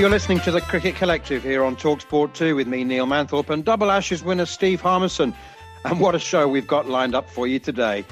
[0.00, 3.62] You're listening to the Cricket Collective here on Talksport 2 with me, Neil Manthorp, and
[3.62, 5.34] Double Ashes winner Steve Harmison.
[5.84, 8.06] And what a show we've got lined up for you today.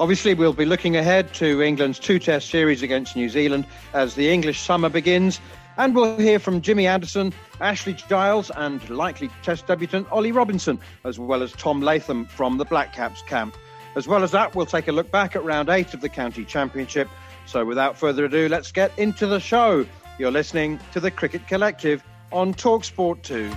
[0.00, 4.30] Obviously, we'll be looking ahead to England's two test series against New Zealand as the
[4.30, 5.38] English summer begins.
[5.76, 11.18] And we'll hear from Jimmy Anderson, Ashley Giles, and likely test debutant Ollie Robinson, as
[11.18, 13.54] well as Tom Latham from the Black Caps camp.
[13.96, 16.46] As well as that, we'll take a look back at round eight of the County
[16.46, 17.06] Championship.
[17.44, 19.84] So without further ado, let's get into the show.
[20.16, 23.50] You're listening to the Cricket Collective on Talksport 2.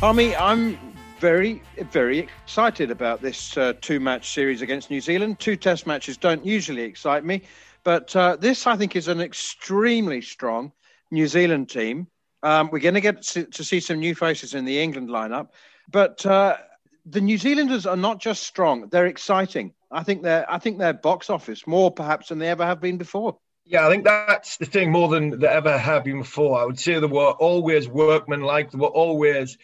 [0.00, 0.78] Harmy, I'm
[1.18, 5.38] very, very excited about this uh, two match series against New Zealand.
[5.38, 7.40] Two test matches don't usually excite me,
[7.84, 10.70] but uh, this, I think, is an extremely strong
[11.10, 12.06] New Zealand team.
[12.42, 15.48] Um, we're going to get to see some new faces in the England lineup,
[15.90, 16.58] but uh,
[17.06, 19.72] the New Zealanders are not just strong; they're exciting.
[19.90, 22.98] I think they're I think they're box office more perhaps than they ever have been
[22.98, 23.38] before.
[23.64, 26.60] Yeah, I think that's the thing more than they ever have been before.
[26.60, 28.70] I would say they were always workmanlike.
[28.70, 29.58] They were always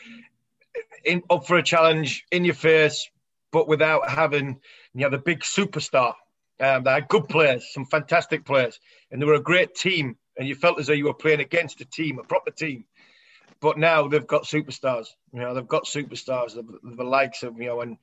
[1.05, 3.11] in, up for a challenge in your face,
[3.53, 4.61] but without having
[4.95, 6.15] you know the big superstar.
[6.59, 10.17] Um, they had good players, some fantastic players, and they were a great team.
[10.39, 12.85] And you felt as though you were playing against a team, a proper team.
[13.61, 15.09] But now they've got superstars.
[15.33, 17.97] You know, they've got superstars, the, the likes of you know, and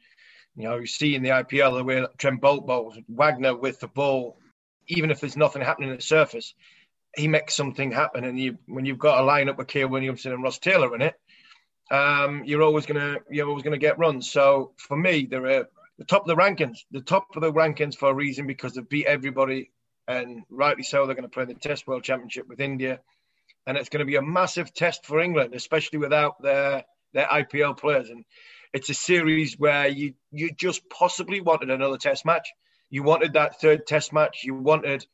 [0.56, 3.88] you know, you see in the IPL the way Trent Boult bowls, Wagner with the
[3.88, 4.38] ball,
[4.88, 6.54] even if there's nothing happening at the surface,
[7.16, 8.24] he makes something happen.
[8.24, 11.16] And you, when you've got a lineup with Kane Williamson and Ross Taylor in it,
[11.92, 14.32] um, you're always gonna you're always gonna get runs.
[14.32, 18.10] So for me, they're the top of the rankings, the top of the rankings for
[18.10, 19.72] a reason because they've beat everybody,
[20.08, 21.06] and rightly so.
[21.06, 23.00] They're going to play the Test World Championship with India,
[23.68, 27.78] and it's going to be a massive test for England, especially without their their IPL
[27.78, 28.10] players.
[28.10, 28.26] And
[28.74, 32.52] it's a series where you you just possibly wanted another Test match.
[32.90, 34.42] You wanted that third Test match.
[34.44, 35.06] You wanted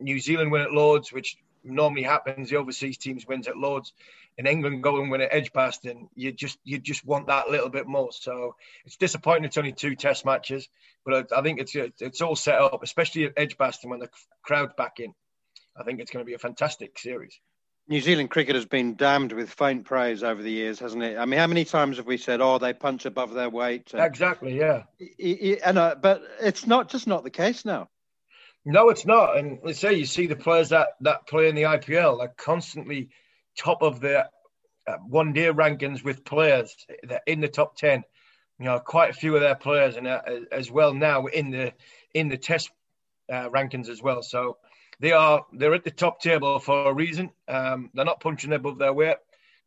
[0.00, 2.48] New Zealand win at Lords, which normally happens.
[2.48, 3.92] The overseas teams wins at Lords,
[4.38, 6.08] and England go and win at Edgbaston.
[6.14, 8.12] You just you just want that little bit more.
[8.12, 8.54] So
[8.86, 9.44] it's disappointing.
[9.44, 10.68] It's only two Test matches,
[11.04, 14.10] but I, I think it's it's all set up, especially at Edgbaston when the
[14.42, 15.12] crowd's back in.
[15.76, 17.38] I think it's going to be a fantastic series.
[17.88, 21.16] New Zealand cricket has been damned with faint praise over the years, hasn't it?
[21.16, 23.94] I mean, how many times have we said, "Oh, they punch above their weight"?
[23.94, 24.82] And, exactly, yeah.
[25.64, 27.88] And uh, but it's not just not the case now.
[28.66, 29.38] No, it's not.
[29.38, 33.08] And let's say you see the players that that play in the IPL are constantly
[33.56, 34.28] top of the
[34.86, 38.04] uh, one-day rankings with players that in the top ten.
[38.58, 40.20] You know, quite a few of their players, and uh,
[40.52, 41.72] as well now in the
[42.12, 42.70] in the Test
[43.32, 44.22] uh, rankings as well.
[44.22, 44.58] So
[45.00, 47.30] they are they're at the top table for a reason.
[47.46, 49.16] Um, they're not punching above their weight.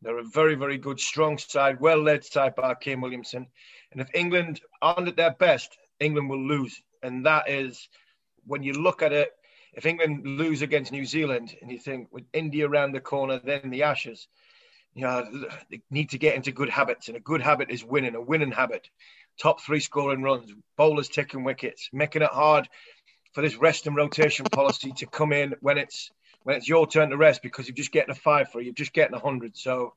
[0.02, 3.48] They're a very, very good, strong side, well led side by Kane Williamson.
[3.92, 6.82] And if England aren't at their best, England will lose.
[7.04, 7.88] And that is
[8.46, 9.32] when you look at it,
[9.74, 13.70] if England lose against New Zealand and you think with India around the corner, then
[13.70, 14.28] the Ashes,
[14.94, 15.26] you know,
[15.70, 17.08] they need to get into good habits.
[17.08, 18.90] And a good habit is winning, a winning habit.
[19.40, 22.68] Top three scoring runs, bowlers taking wickets, making it hard
[23.34, 26.12] for this rest and rotation policy to come in when it's
[26.44, 28.94] when it's your turn to rest because you're just getting a five for you're just
[28.94, 29.56] getting a hundred.
[29.56, 29.94] So,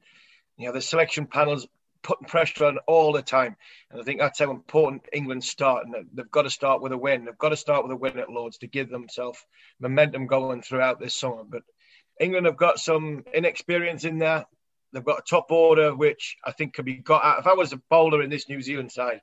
[0.57, 1.67] you know, the selection panels
[2.03, 3.57] putting pressure on all the time.
[3.91, 5.87] And I think that's how important England start.
[5.87, 7.25] And they've got to start with a win.
[7.25, 9.45] They've got to start with a win at Lords to give themselves
[9.81, 11.43] momentum going throughout this summer.
[11.49, 11.63] But
[12.21, 14.45] England have got some inexperience in there.
[14.93, 17.41] They've got a top order, which I think could be got out.
[17.41, 19.21] If I was a bowler in this New Zealand side,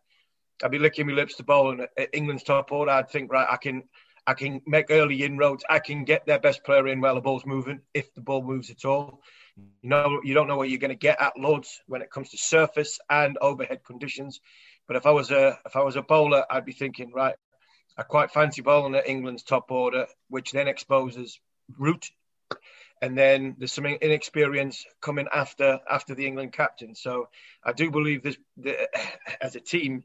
[0.63, 2.92] I'd be licking my lips to bowl at England's top order.
[2.92, 3.84] I'd think, right, I can
[4.28, 5.63] I can make early inroads.
[5.69, 8.69] I can get their best player in while the ball's moving, if the ball moves
[8.69, 9.22] at all.
[9.58, 12.30] You know, you don't know what you're going to get at Lords when it comes
[12.30, 14.40] to surface and overhead conditions.
[14.88, 17.36] But if I was a if I was a bowler, I'd be thinking, right,
[17.98, 21.40] I quite fancy bowling at England's top order, which then exposes
[21.78, 22.12] Root,
[23.02, 26.96] and then there's some inexperience coming after after the England captain.
[26.96, 27.30] So
[27.63, 28.88] I do believe this the,
[29.42, 30.04] as a team,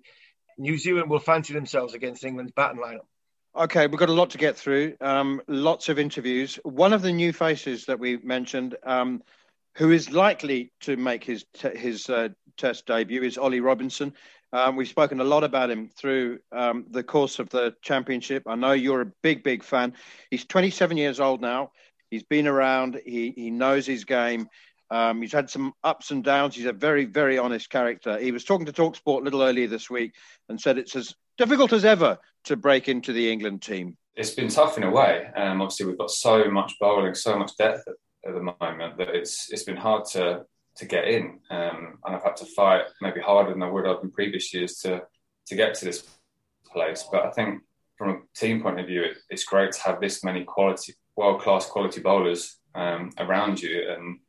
[0.59, 3.07] New Zealand will fancy themselves against England's batting lineup.
[3.57, 4.97] Okay, we've got a lot to get through.
[5.01, 6.59] Um, lots of interviews.
[6.63, 9.23] One of the new faces that we mentioned, um,
[9.77, 14.13] who is likely to make his t- his uh, Test debut, is Ollie Robinson.
[14.53, 18.43] Um, we've spoken a lot about him through um, the course of the championship.
[18.47, 19.95] I know you're a big, big fan.
[20.31, 21.73] He's 27 years old now.
[22.11, 23.01] He's been around.
[23.05, 24.49] He he knows his game.
[24.91, 26.55] Um, he's had some ups and downs.
[26.55, 28.19] He's a very, very honest character.
[28.19, 30.15] He was talking to Talksport a little earlier this week
[30.49, 33.97] and said it's as difficult as ever to break into the England team.
[34.15, 35.29] It's been tough in a way.
[35.37, 39.09] Um, obviously, we've got so much bowling, so much depth at, at the moment that
[39.09, 40.45] it's it's been hard to
[40.77, 43.99] to get in, um, and I've had to fight maybe harder than I would have
[44.03, 45.03] in previous years to
[45.49, 46.07] to get to this
[46.67, 47.05] place.
[47.11, 47.63] But I think
[47.99, 51.41] from a team point of view, it, it's great to have this many quality, world
[51.41, 54.21] class quality bowlers um, around you, and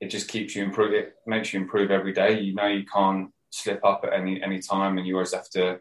[0.00, 0.92] it just keeps you improve.
[0.92, 2.40] It makes you improve every day.
[2.40, 5.80] You know you can't slip up at any any time, and you always have to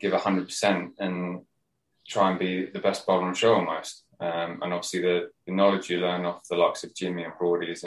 [0.00, 1.42] give 100% and
[2.06, 4.04] try and be the best bowler on show almost.
[4.20, 7.70] Um, and obviously, the, the, knowledge you learn off the likes of Jimmy and Broady
[7.70, 7.84] is,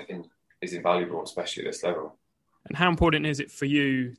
[0.61, 2.17] is invaluable, especially at this level.
[2.67, 4.15] And how important is it for you?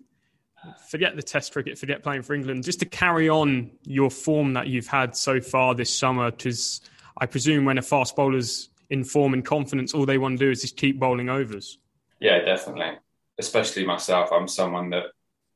[0.91, 4.67] Forget the Test cricket, forget playing for England, just to carry on your form that
[4.67, 6.31] you've had so far this summer.
[6.31, 6.81] Because
[7.17, 10.51] I presume when a fast bowler's in form and confidence, all they want to do
[10.51, 11.79] is just keep bowling overs.
[12.21, 12.99] Yeah, definitely.
[13.39, 15.07] Especially myself, I'm someone that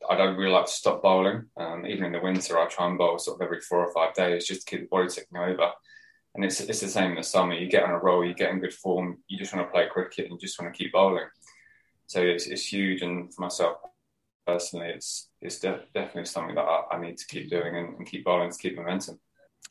[0.08, 1.46] I don't really like to stop bowling.
[1.56, 4.14] Um, even in the winter, I try and bowl sort of every four or five
[4.14, 5.70] days just to keep the body ticking over.
[6.34, 7.54] And it's it's the same in the summer.
[7.54, 9.86] You get on a roll, you get in good form, you just want to play
[9.90, 11.26] cricket and you just want to keep bowling.
[12.06, 13.02] So it's, it's huge.
[13.02, 13.78] And for myself
[14.46, 18.06] personally, it's it's de- definitely something that I, I, need to keep doing and, and,
[18.06, 19.20] keep bowling to keep momentum.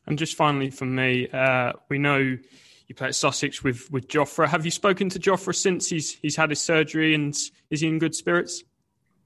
[0.06, 2.36] And just finally, for me, uh, we know
[2.86, 4.48] you play at Sussex with with Jofra.
[4.48, 7.34] Have you spoken to Jofra since he's he's had his surgery and
[7.70, 8.62] is he in good spirits?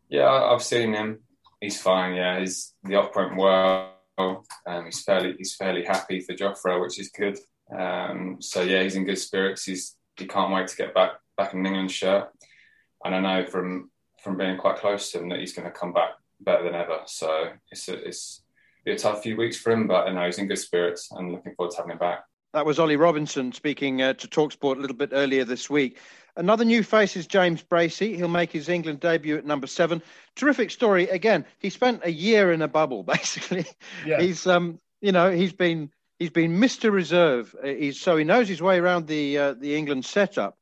[0.08, 1.20] Yeah, I've seen him.
[1.60, 2.14] He's fine.
[2.14, 3.94] Yeah, he's the op went well.
[4.66, 7.38] Um, he's fairly he's fairly happy for Jofra, which is good.
[7.76, 9.64] Um, so yeah, he's in good spirits.
[9.64, 12.28] He's he can't wait to get back back in England shirt.
[13.04, 13.90] And I know from
[14.22, 16.10] from being quite close to him that he's going to come back
[16.40, 17.00] better than ever.
[17.06, 18.42] So it's a, it's
[18.84, 21.32] be a tough few weeks for him, but I know he's in good spirits and
[21.32, 22.24] looking forward to having him back.
[22.54, 25.98] That was Ollie Robinson speaking uh, to Talksport a little bit earlier this week.
[26.34, 28.16] Another new face is James Bracey.
[28.16, 30.02] He'll make his England debut at number seven.
[30.34, 31.08] Terrific story.
[31.08, 33.66] Again, he spent a year in a bubble, basically.
[34.06, 34.20] Yeah.
[34.20, 36.90] He's, um, you know, he's been he's been Mr.
[36.90, 37.54] Reserve.
[37.62, 40.58] Uh, he's so he knows his way around the uh, the England setup,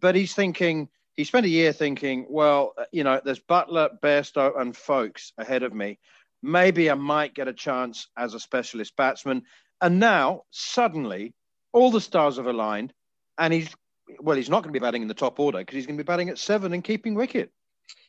[0.00, 4.60] but he's thinking he spent a year thinking, well, uh, you know, there's Buttler, Bairstow,
[4.60, 5.98] and Foakes ahead of me.
[6.42, 9.42] Maybe I might get a chance as a specialist batsman.
[9.80, 11.34] And now, suddenly,
[11.72, 12.92] all the stars have aligned,
[13.38, 13.74] and he's
[14.18, 16.02] well, he's not going to be batting in the top order because he's going to
[16.02, 17.52] be batting at seven and keeping wicket.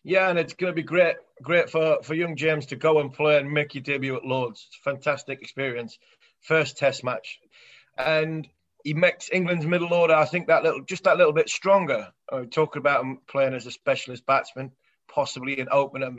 [0.04, 3.14] Yeah, and it's going to be great, great for, for young James to go and
[3.14, 4.68] play and make your debut at Lords.
[4.84, 6.00] Fantastic experience,
[6.42, 7.40] first Test match,
[7.98, 8.48] and
[8.84, 10.16] he makes England's middle order.
[10.16, 12.12] I think that little, just that little bit stronger.
[12.32, 14.72] Uh, talking about him playing as a specialist batsman,
[15.08, 16.12] possibly an opener,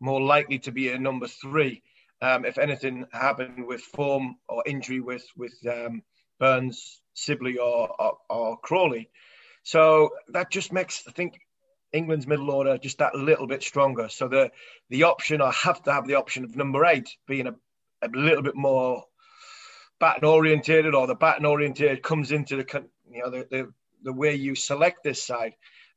[0.00, 1.82] more likely to be a number three
[2.22, 6.02] um, if anything happened with form or injury with with um,
[6.38, 9.10] Burns, Sibley, or, or, or Crawley.
[9.64, 11.34] So that just makes I think
[11.92, 14.08] England's middle order just that little bit stronger.
[14.08, 14.50] So the
[14.88, 17.54] the option, I have to have the option of number eight being a,
[18.00, 19.04] a little bit more
[19.98, 23.72] batting orientated, or the batting orientated comes into the you know the, the
[24.04, 25.54] the way you select this side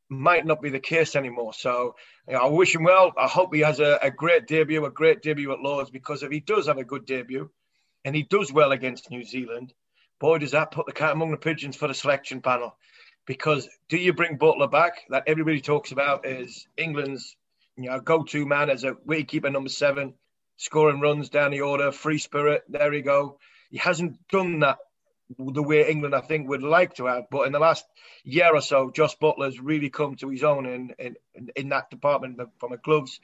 [0.10, 1.54] might not be the case anymore.
[1.54, 1.96] So
[2.28, 3.14] you know, I wish him well.
[3.18, 6.32] I hope he has a, a, great debut, a great debut at Lords, because if
[6.32, 7.50] he does have a good debut
[8.04, 9.74] and he does well against New Zealand,
[10.20, 12.76] boy, does that put the cat among the pigeons for the selection panel.
[13.26, 14.94] Because do you bring Buttler back?
[15.10, 17.36] That everybody talks about is England's
[17.76, 20.14] you know go-to man as a wicketkeeper number seven,
[20.58, 22.64] scoring runs down the order, free spirit.
[22.70, 23.40] There you go.
[23.72, 24.78] He hasn't done that
[25.38, 27.26] the way England, I think, would like to have.
[27.30, 27.86] But in the last
[28.24, 32.40] year or so, Jos Buttler's really come to his own in, in, in that department
[32.60, 33.20] from the gloves.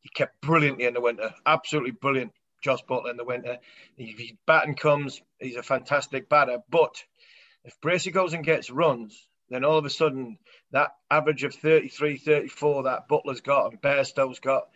[0.00, 2.32] He kept brilliantly in the winter, absolutely brilliant.
[2.62, 3.58] Jos Buttler in the winter.
[3.98, 6.58] If his batting comes, he's a fantastic batter.
[6.70, 7.02] But
[7.64, 10.38] if Bracey goes and gets runs, then all of a sudden
[10.70, 14.68] that average of 33, 34 that Buttler's got and Bairstow's got,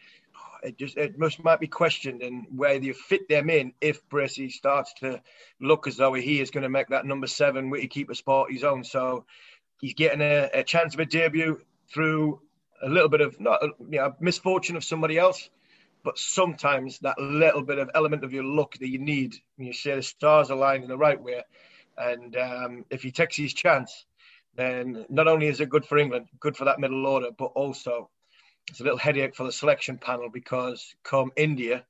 [0.63, 4.51] it just it must might be questioned and where you fit them in if Bracey
[4.51, 5.21] starts to
[5.61, 8.65] look as though he is going to make that number seven keep a spot his
[8.65, 8.85] own.
[8.85, 9.25] So
[9.81, 11.61] he's getting a, a chance of a debut
[11.93, 12.41] through
[12.83, 15.49] a little bit of not you know, misfortune of somebody else,
[16.05, 19.73] but sometimes that little bit of element of your luck that you need when you
[19.73, 21.43] say the stars aligned in the right way.
[21.97, 24.05] And um, if he takes his chance,
[24.55, 28.11] then not only is it good for England, good for that middle order, but also
[28.69, 31.85] it's a little headache for the selection panel because come India,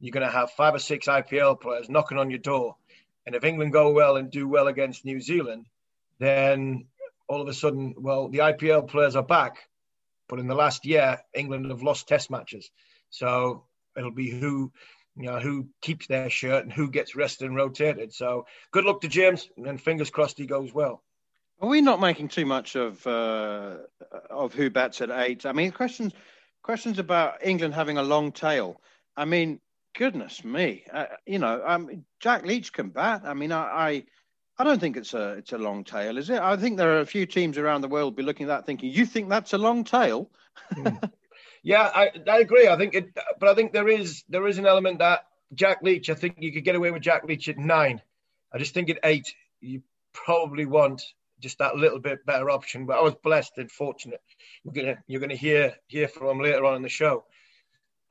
[0.00, 2.76] you're going to have five or six IPL players knocking on your door.
[3.24, 5.66] And if England go well and do well against New Zealand,
[6.18, 6.86] then
[7.28, 9.68] all of a sudden, well, the IPL players are back.
[10.28, 12.70] But in the last year, England have lost test matches.
[13.10, 13.64] So
[13.96, 14.72] it'll be who
[15.16, 18.12] you know, who keeps their shirt and who gets rested and rotated.
[18.12, 21.02] So good luck to James, and fingers crossed he goes well.
[21.60, 23.76] Are we not making too much of uh,
[24.28, 25.46] of who bats at eight?
[25.46, 26.12] I mean, questions
[26.62, 28.80] questions about England having a long tail.
[29.16, 29.60] I mean,
[29.96, 33.22] goodness me, uh, you know, um, Jack Leach can bat.
[33.24, 34.04] I mean, I, I,
[34.58, 36.40] I don't think it's a it's a long tail, is it?
[36.40, 38.90] I think there are a few teams around the world be looking at that thinking,
[38.90, 40.30] you think that's a long tail?
[40.74, 41.10] mm.
[41.62, 42.68] Yeah, I, I agree.
[42.68, 46.08] I think it, but I think there is there is an element that Jack Leach.
[46.10, 48.00] I think you could get away with Jack Leach at nine.
[48.52, 49.82] I just think at eight you
[50.12, 51.02] probably want
[51.40, 52.86] just that little bit better option.
[52.86, 54.20] But I was blessed and fortunate.
[54.64, 57.24] You're gonna you're gonna hear hear from him later on in the show.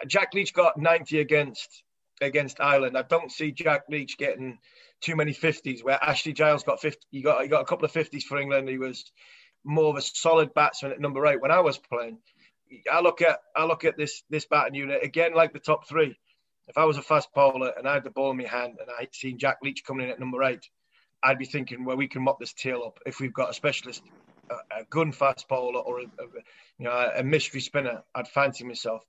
[0.08, 1.84] Jack Leach got 90 against
[2.22, 2.98] against Ireland.
[2.98, 4.60] I don't see Jack Leach getting
[5.02, 5.84] too many 50s.
[5.84, 8.70] Where Ashley Giles got 50, he got he got a couple of 50s for England.
[8.70, 9.12] He was
[9.64, 12.20] more of a solid batsman at number eight when I was playing.
[12.92, 16.18] I look at I look at this this batting unit again like the top three.
[16.68, 18.90] If I was a fast bowler and I had the ball in my hand and
[19.00, 20.68] I'd seen Jack Leach coming in at number eight,
[21.24, 24.04] I'd be thinking, well, we can mop this tail up if we've got a specialist,
[24.50, 26.26] a, a gun fast bowler or a, a,
[26.78, 28.04] you know a mystery spinner.
[28.14, 29.04] I'd fancy myself,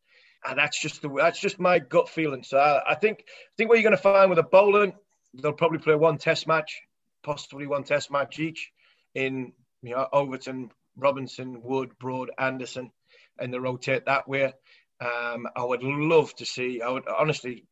[0.49, 2.43] and that's just the that's just my gut feeling.
[2.43, 4.95] So I, I think I think what you're going to find with a bowling,
[5.35, 6.83] they'll probably play one Test match,
[7.23, 8.71] possibly one Test match each
[9.15, 12.91] in you know Overton, Robinson, Wood, Broad, Anderson,
[13.39, 14.53] and they rotate that way.
[15.01, 16.81] Um, I would love to see.
[16.81, 17.65] I would honestly,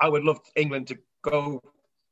[0.00, 1.62] I would love England to go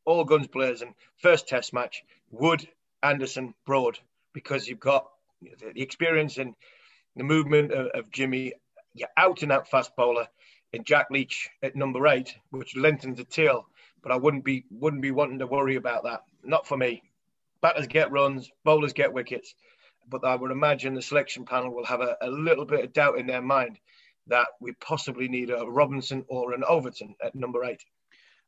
[0.04, 0.94] all guns blazing.
[1.18, 2.66] First Test match, Wood,
[3.02, 3.98] Anderson, Broad,
[4.32, 5.06] because you've got
[5.42, 6.54] the experience and
[7.16, 8.52] the movement of, of Jimmy,
[8.94, 10.28] you're out and out fast bowler,
[10.72, 13.66] and Jack Leach at number eight, which lengthens the tail.
[14.02, 16.22] But I wouldn't be wouldn't be wanting to worry about that.
[16.42, 17.02] Not for me.
[17.60, 19.54] Batters get runs, bowlers get wickets.
[20.08, 23.18] But I would imagine the selection panel will have a, a little bit of doubt
[23.18, 23.78] in their mind
[24.28, 27.84] that we possibly need a Robinson or an Overton at number eight.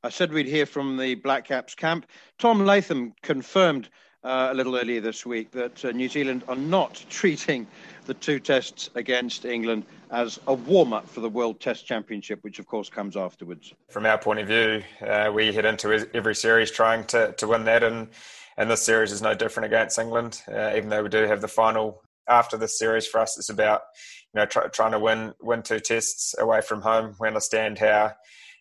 [0.05, 2.07] I said we'd hear from the Black Caps camp.
[2.37, 3.89] Tom Latham confirmed
[4.25, 7.69] uh, a little earlier this week that uh, New Zealand are not treating
[8.07, 12.59] the two tests against England as a warm up for the World Test Championship, which
[12.59, 13.75] of course comes afterwards.
[13.91, 17.65] From our point of view, uh, we head into every series trying to, to win
[17.67, 18.09] that, and,
[18.57, 21.47] and this series is no different against England, uh, even though we do have the
[21.47, 23.39] final after this series for us.
[23.39, 23.83] It's about
[24.35, 27.15] you know try, trying to win win two tests away from home.
[27.21, 28.15] We understand how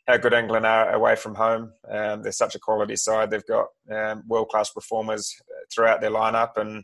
[0.07, 1.71] how good England are away from home.
[1.89, 3.29] Um, they're such a quality side.
[3.29, 6.83] They've got um, world class performers uh, throughout their lineup, and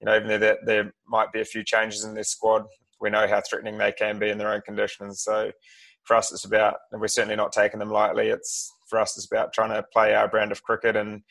[0.00, 2.64] you know even though there, there might be a few changes in their squad,
[3.00, 5.22] we know how threatening they can be in their own conditions.
[5.22, 5.52] So
[6.04, 8.28] for us, it's about and we're certainly not taking them lightly.
[8.28, 11.22] It's for us, it's about trying to play our brand of cricket and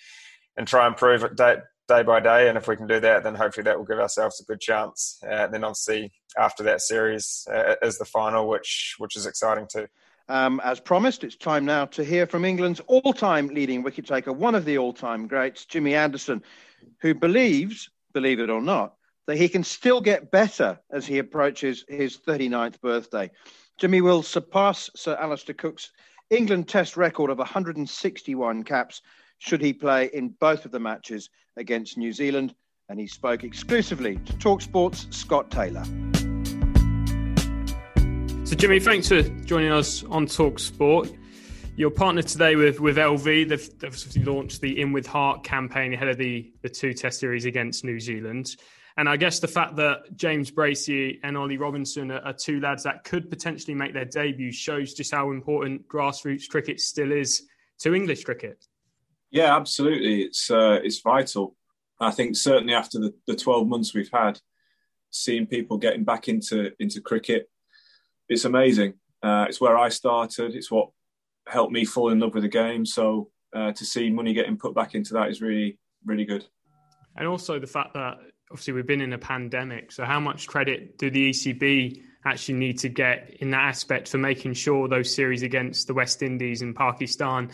[0.56, 1.58] and try and improve it day,
[1.88, 2.50] day by day.
[2.50, 5.20] And if we can do that, then hopefully that will give ourselves a good chance.
[5.30, 9.88] Uh, then obviously after that series uh, is the final, which which is exciting too.
[10.30, 14.34] Um, as promised, it's time now to hear from England's all time leading wicket taker,
[14.34, 16.44] one of the all time greats, Jimmy Anderson,
[17.02, 18.96] who believes, believe it or not,
[19.28, 23.30] that he can still get better as he approaches his 39th birthday.
[23.78, 25.92] Jimmy will surpass Sir Alastair Cook's
[26.30, 29.02] England Test record of 161 caps
[29.38, 32.54] should he play in both of the matches against New Zealand.
[32.90, 35.84] And he spoke exclusively to Talksport's Scott Taylor.
[38.48, 41.12] So, Jimmy, thanks for joining us on Talk Sport.
[41.76, 45.94] Your partner today with, with LV, they've, they've obviously launched the In With Heart campaign
[45.94, 48.56] ahead of the, the two test series against New Zealand.
[48.96, 52.84] And I guess the fact that James Bracey and Ollie Robinson are, are, two lads
[52.84, 57.44] that could potentially make their debut shows just how important grassroots cricket still is
[57.80, 58.64] to English cricket.
[59.30, 60.22] Yeah, absolutely.
[60.22, 61.58] It's uh, it's vital.
[62.00, 64.40] I think certainly after the, the 12 months we've had,
[65.10, 67.50] seeing people getting back into into cricket,
[68.30, 68.94] it's amazing.
[69.24, 70.56] Uh, it's where I started.
[70.56, 70.90] It's what
[71.48, 72.86] helped me fall in love with the game.
[72.86, 76.46] So uh, to see money getting put back into that is really really good.
[77.16, 78.18] And also the fact that
[78.52, 79.92] obviously we've been in a pandemic.
[79.92, 84.18] So how much credit do the ECB actually need to get in that aspect for
[84.18, 87.52] making sure those series against the West Indies and Pakistan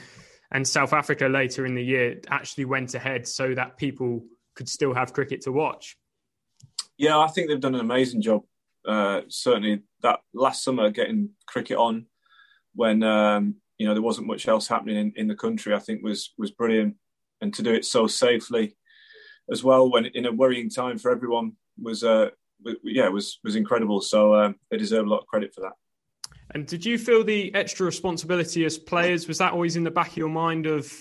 [0.51, 4.24] and South Africa later in the year actually went ahead so that people
[4.56, 5.98] could still have cricket to watch?
[6.98, 8.44] Yeah, I think they've done an amazing job.
[8.86, 12.06] Uh, certainly, that last summer getting cricket on
[12.76, 16.04] when um, you know there wasn't much else happening in, in the country, I think
[16.04, 16.96] was was brilliant,
[17.42, 18.76] and to do it so safely
[19.52, 22.30] as well when in a worrying time for everyone was uh,
[22.84, 24.02] yeah was was incredible.
[24.02, 25.74] So uh, they deserve a lot of credit for that.
[26.54, 29.28] And did you feel the extra responsibility as players?
[29.28, 30.92] Was that always in the back of your mind of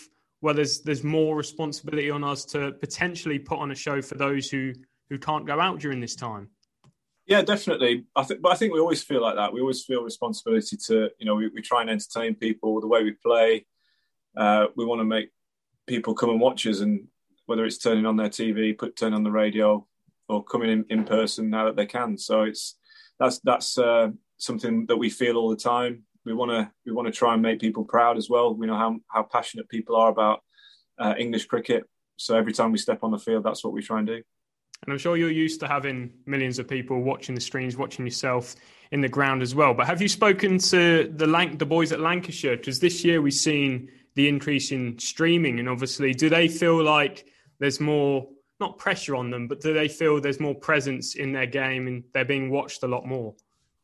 [0.41, 4.51] well, there's there's more responsibility on us to potentially put on a show for those
[4.51, 4.73] who
[5.09, 6.51] who can't go out during this time?
[7.27, 8.05] Yeah, definitely.
[8.17, 9.53] I think, but I think we always feel like that.
[9.53, 13.05] We always feel responsibility to, you know, we, we try and entertain people the way
[13.05, 13.67] we play.
[14.37, 15.31] Uh, we want to make
[15.87, 17.07] people come and watch us, and
[17.47, 19.87] whether it's turning on their TV, put turn on the radio,
[20.29, 22.19] or coming in, in person now that they can.
[22.19, 22.77] So it's
[23.21, 26.03] that's that's uh, something that we feel all the time.
[26.25, 28.55] We want to we want to try and make people proud as well.
[28.55, 30.41] We know how how passionate people are about
[30.99, 31.85] uh, English cricket.
[32.17, 34.23] So every time we step on the field, that's what we try and do.
[34.83, 38.57] And I'm sure you're used to having millions of people watching the streams, watching yourself
[38.91, 39.75] in the ground as well.
[39.75, 42.57] But have you spoken to the the boys at Lancashire?
[42.57, 47.27] Because this year we've seen the increase in streaming, and obviously, do they feel like
[47.61, 51.47] there's more not pressure on them, but do they feel there's more presence in their
[51.47, 53.35] game and they're being watched a lot more?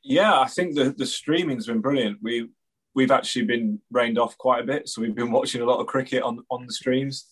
[0.03, 2.19] Yeah, I think the the streaming's been brilliant.
[2.21, 2.49] We
[2.97, 5.87] we've actually been rained off quite a bit, so we've been watching a lot of
[5.87, 7.27] cricket on on the streams,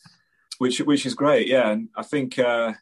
[0.59, 1.49] which which is great.
[1.49, 2.39] Yeah, and I think.
[2.39, 2.75] Uh,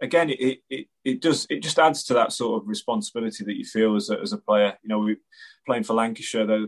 [0.00, 3.64] again, it, it it does it just adds to that sort of responsibility that you
[3.64, 4.76] feel as a, as a player.
[4.82, 5.16] You know, we
[5.66, 6.66] playing for Lancashire, though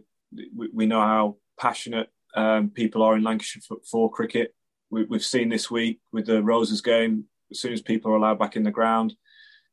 [0.56, 4.54] we, we know how passionate um, people are in Lancashire for, for cricket.
[4.90, 7.24] We, have seen this week with the Roses game.
[7.50, 9.14] As soon as people are allowed back in the ground,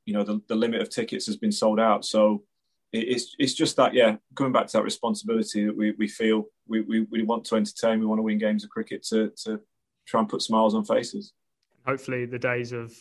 [0.06, 2.06] you know the, the limit of tickets has been sold out.
[2.06, 2.44] So
[2.92, 6.46] it, it's it's just that yeah, coming back to that responsibility that we, we feel
[6.68, 9.60] we, we, we want to entertain, we want to win games of cricket to to
[10.08, 11.34] try and put smiles on faces.
[11.86, 12.94] Hopefully, the days of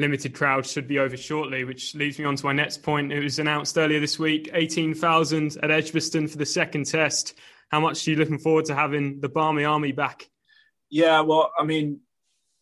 [0.00, 3.12] limited crowd should be over shortly, which leads me on to my next point.
[3.12, 7.34] It was announced earlier this week 18,000 at Edgbaston for the second test.
[7.70, 10.28] How much are you looking forward to having the Barmy Army back?
[10.88, 12.00] Yeah, well, I mean,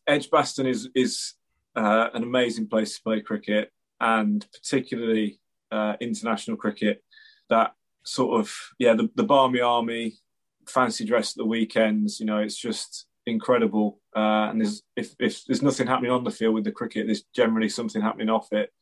[0.06, 1.34] Edgbaston is is
[1.74, 5.40] uh, an amazing place to play cricket, and particularly
[5.72, 7.02] uh, international cricket.
[7.48, 7.74] That
[8.04, 10.18] sort of yeah, the, the Barmy Army,
[10.66, 12.20] fancy dress at the weekends.
[12.20, 14.00] You know, it's just incredible.
[14.16, 17.24] Uh, and there's, if, if there's nothing happening on the field with the cricket, there's
[17.34, 18.72] generally something happening off it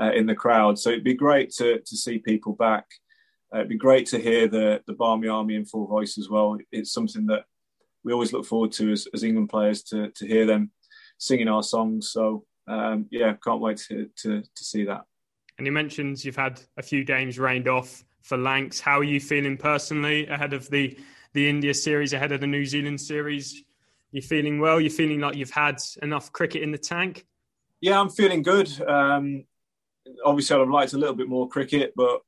[0.00, 0.78] uh, in the crowd.
[0.78, 2.84] So it'd be great to, to see people back.
[3.52, 6.58] Uh, it'd be great to hear the, the Barmy Army in full voice as well.
[6.70, 7.44] It's something that
[8.04, 10.70] we always look forward to as, as England players to, to hear them
[11.18, 12.10] singing our songs.
[12.10, 15.02] So um, yeah, can't wait to, to, to see that.
[15.58, 18.80] And you mentioned you've had a few games rained off for Lancs.
[18.80, 20.98] How are you feeling personally ahead of the
[21.34, 23.64] the India series, ahead of the New Zealand series?
[24.14, 24.80] You feeling well?
[24.80, 27.26] You're feeling like you've had enough cricket in the tank?
[27.80, 28.70] Yeah, I'm feeling good.
[28.80, 29.44] Um,
[30.24, 32.20] obviously, I'd have liked a little bit more cricket, but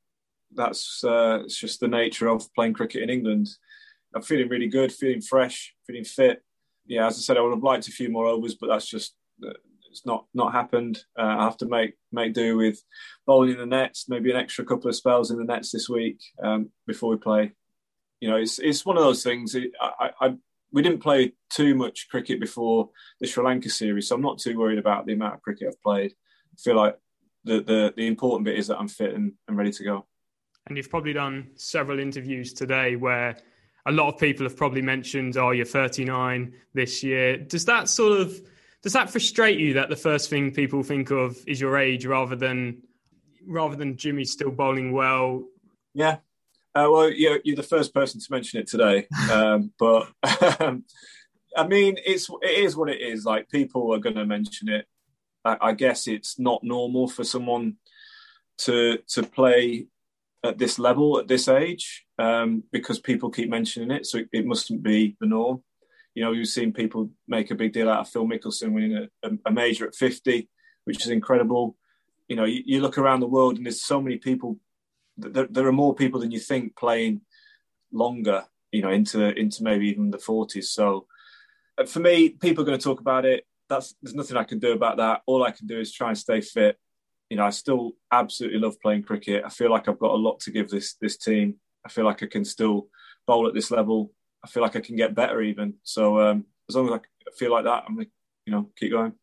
[0.53, 3.49] that's uh, it's just the nature of playing cricket in England.
[4.13, 6.43] I'm feeling really good, feeling fresh, feeling fit.
[6.85, 9.15] Yeah, as I said, I would have liked a few more overs, but that's just
[9.45, 9.53] uh,
[9.89, 11.03] it's not not happened.
[11.17, 12.83] Uh, I have to make make do with
[13.25, 16.19] bowling in the nets, maybe an extra couple of spells in the nets this week
[16.43, 17.53] um, before we play.
[18.19, 19.55] You know, it's it's one of those things.
[19.81, 20.35] I, I
[20.71, 24.57] we didn't play too much cricket before the Sri Lanka series, so I'm not too
[24.57, 26.11] worried about the amount of cricket I've played.
[26.11, 26.97] I feel like
[27.43, 30.05] the the, the important bit is that I'm fit and, and ready to go.
[30.67, 33.37] And you've probably done several interviews today where
[33.85, 38.19] a lot of people have probably mentioned, "Oh, you're 39 this year." Does that sort
[38.19, 38.37] of
[38.83, 42.35] does that frustrate you that the first thing people think of is your age rather
[42.35, 42.83] than
[43.47, 45.43] rather than Jimmy still bowling well?
[45.93, 46.17] Yeah,
[46.77, 50.07] uh, well, you're, you're, the first person to mention it today, um, but
[50.59, 50.83] um,
[51.55, 53.25] I mean, it's it is what it is.
[53.25, 54.85] Like people are going to mention it.
[55.43, 57.77] I, I, guess it's not normal for someone
[58.59, 59.87] to to play
[60.43, 64.05] at this level at this age um, because people keep mentioning it.
[64.05, 65.63] So it, it, mustn't be the norm.
[66.13, 69.29] You know, we've seen people make a big deal out of Phil Mickelson winning a,
[69.45, 70.47] a major at 50,
[70.85, 71.75] which is incredible.
[72.27, 74.59] You know, you, you look around the world and there's so many people
[75.17, 77.21] there, there are more people than you think playing
[77.91, 80.71] longer, you know, into into maybe even the forties.
[80.71, 81.07] So
[81.87, 83.45] for me, people are going to talk about it.
[83.69, 85.21] That's there's nothing I can do about that.
[85.25, 86.77] All I can do is try and stay fit.
[87.29, 89.43] You know, I still absolutely love playing cricket.
[89.45, 91.55] I feel like I've got a lot to give this this team.
[91.85, 92.87] I feel like I can still
[93.25, 94.11] bowl at this level.
[94.43, 95.75] I feel like I can get better even.
[95.83, 98.05] So um, as long as I feel like that, I'm to,
[98.45, 99.13] you know, keep going.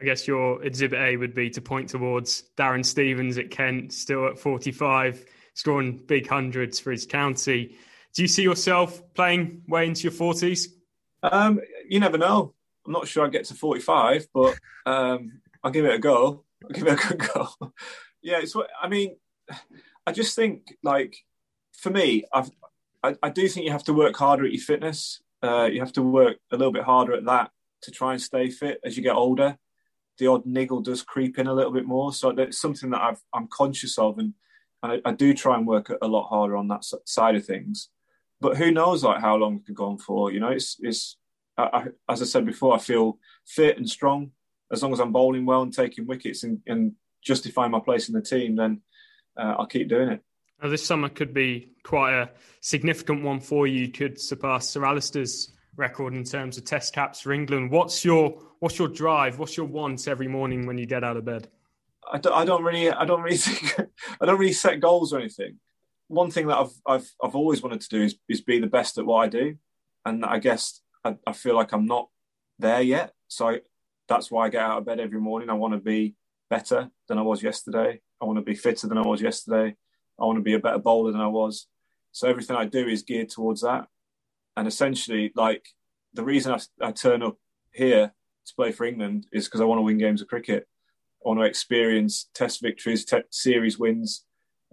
[0.00, 4.26] I guess your exhibit A would be to point towards Darren Stevens at Kent, still
[4.26, 7.76] at 45, scoring big hundreds for his county.
[8.14, 10.68] Do you see yourself playing way into your 40s?
[11.22, 12.54] Um, you never know.
[12.84, 16.44] I'm not sure I get to 45, but um, I'll give it a go.
[16.62, 17.48] I'll give it a good go.
[18.22, 19.16] yeah, it's what I mean.
[20.06, 21.16] I just think, like,
[21.72, 22.50] for me, I've,
[23.02, 25.22] I, I do think you have to work harder at your fitness.
[25.42, 27.50] Uh, you have to work a little bit harder at that
[27.82, 29.58] to try and stay fit as you get older
[30.18, 32.12] the odd niggle does creep in a little bit more.
[32.12, 34.34] So it's something that I've, I'm conscious of, and,
[34.82, 37.88] and I, I, do try and work a lot harder on that side of things.
[38.40, 40.30] But who knows, like how long it could go on for?
[40.30, 41.16] You know, it's it's
[41.56, 44.32] I, I, as I said before, I feel fit and strong.
[44.70, 48.14] As long as I'm bowling well and taking wickets and, and justifying my place in
[48.14, 48.80] the team, then
[49.38, 50.22] uh, I'll keep doing it.
[50.62, 53.88] Now, this summer could be quite a significant one for you.
[53.88, 57.70] Could surpass Sir Alastair's record in terms of Test caps for England.
[57.70, 59.38] What's your what's your drive?
[59.38, 61.48] What's your want every morning when you get out of bed?
[62.10, 63.88] I don't, I don't really, I don't really think,
[64.20, 65.58] I don't really set goals or anything.
[66.08, 68.96] One thing that I've, I've, I've always wanted to do is, is be the best
[68.98, 69.56] at what I do,
[70.04, 72.08] and I guess I, I feel like I'm not
[72.58, 73.12] there yet.
[73.28, 73.60] So I,
[74.08, 75.50] that's why I get out of bed every morning.
[75.50, 76.14] I want to be
[76.48, 78.00] better than I was yesterday.
[78.20, 79.74] I want to be fitter than I was yesterday.
[80.18, 81.66] I want to be a better bowler than I was.
[82.12, 83.88] So everything I do is geared towards that.
[84.56, 85.66] And essentially, like
[86.14, 87.36] the reason I, I turn up
[87.72, 88.12] here
[88.46, 90.66] to play for England is because I want to win games of cricket.
[91.24, 94.24] I want to experience Test victories, te- series wins,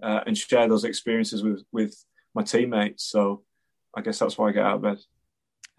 [0.02, 1.94] uh, and share those experiences with with
[2.34, 3.04] my teammates.
[3.04, 3.42] So
[3.96, 4.98] I guess that's why I get out of bed.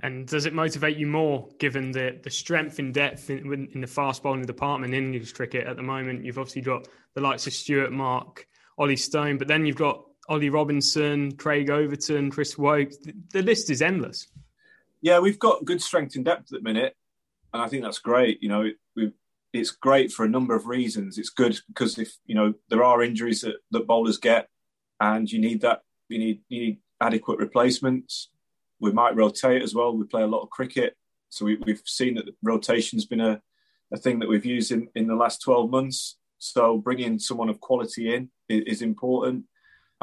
[0.01, 3.87] And does it motivate you more, given the the strength and depth in, in the
[3.87, 6.25] fast bowling department in English cricket at the moment?
[6.25, 8.45] You've obviously got the likes of Stuart Mark,
[8.77, 12.55] Ollie Stone, but then you've got Ollie Robinson, Craig Overton, Chris.
[12.55, 14.27] The, the list is endless.
[15.01, 16.95] Yeah, we've got good strength and depth at the minute
[17.55, 18.43] and I think that's great.
[18.43, 19.13] You know, it,
[19.53, 21.17] it's great for a number of reasons.
[21.17, 24.49] It's good because if you know there are injuries that, that bowlers get,
[24.99, 28.29] and you need that, you need you need adequate replacements.
[28.81, 29.95] We might rotate as well.
[29.95, 30.97] We play a lot of cricket,
[31.29, 33.41] so we, have seen that rotation's been a,
[33.93, 36.17] a thing that we've used in, in the last twelve months.
[36.39, 39.45] So bringing someone of quality in is, is important,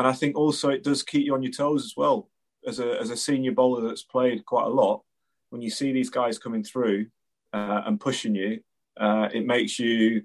[0.02, 2.28] and I think also it does keep you on your toes as well.
[2.66, 5.02] As a as a senior bowler that's played quite a lot,
[5.50, 7.06] when you see these guys coming through
[7.52, 8.58] uh, and pushing you,
[8.98, 10.24] uh, it makes you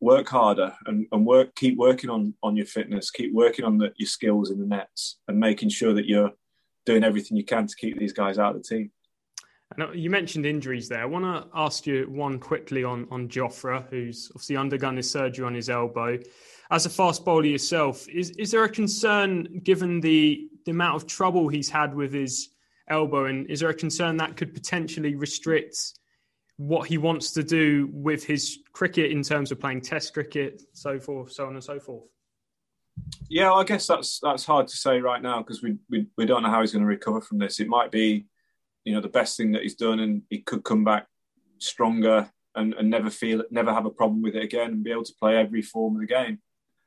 [0.00, 3.90] work harder and, and, work keep working on on your fitness keep working on the,
[3.96, 6.32] your skills in the nets and making sure that you're
[6.84, 8.90] doing everything you can to keep these guys out of the team
[9.76, 11.02] Now, uh, you mentioned injuries there.
[11.02, 15.44] I want to ask you one quickly on on Jofra, who's obviously undergone his surgery
[15.44, 16.18] on his elbow.
[16.70, 21.06] As a fast bowler yourself, is is there a concern given the the amount of
[21.06, 22.50] trouble he's had with his
[22.88, 25.94] elbow, and is there a concern that could potentially restrict
[26.56, 30.98] what he wants to do with his cricket in terms of playing Test cricket, so
[30.98, 32.04] forth, so on and so forth.
[33.28, 36.24] Yeah, well, I guess that's that's hard to say right now because we, we we
[36.24, 37.60] don't know how he's going to recover from this.
[37.60, 38.26] It might be,
[38.86, 41.06] you know, the best thing that he's done, and he could come back
[41.58, 45.04] stronger and, and never feel never have a problem with it again, and be able
[45.04, 46.38] to play every form of the game.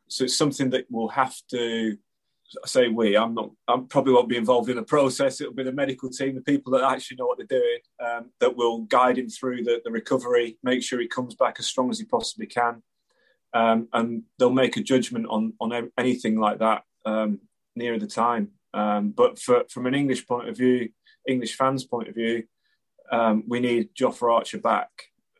[0.07, 1.97] So it's something that we'll have to
[2.63, 3.15] I say we.
[3.15, 3.51] I'm not.
[3.67, 5.39] I probably won't be involved in the process.
[5.39, 8.55] It'll be the medical team, the people that actually know what they're doing, um, that
[8.55, 11.99] will guide him through the, the, recovery, make sure he comes back as strong as
[11.99, 12.81] he possibly can,
[13.53, 17.39] um, and they'll make a judgment on on anything like that um,
[17.75, 18.49] nearer the time.
[18.73, 20.89] Um, but for, from an English point of view,
[21.29, 22.43] English fans' point of view,
[23.11, 24.89] um, we need Jofra Archer back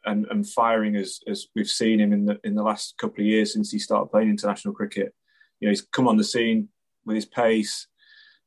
[0.06, 3.28] and, and firing as as we've seen him in the in the last couple of
[3.28, 5.14] years since he started playing international cricket.
[5.60, 6.70] You know, he's come on the scene
[7.06, 7.88] with his pace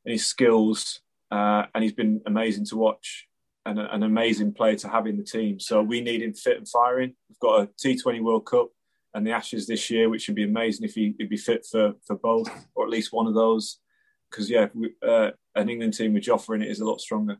[0.04, 1.00] and his skills,
[1.30, 3.28] uh, and he's been amazing to watch
[3.64, 5.60] and a, an amazing player to have in the team.
[5.60, 7.14] So we need him fit and firing.
[7.28, 8.70] We've got a T20 World Cup
[9.14, 11.94] and the Ashes this year, which would be amazing if he, would be fit for,
[12.06, 13.78] for both or at least one of those.
[14.30, 17.38] Because yeah, we, uh, an England team with Jofra in it is a lot stronger.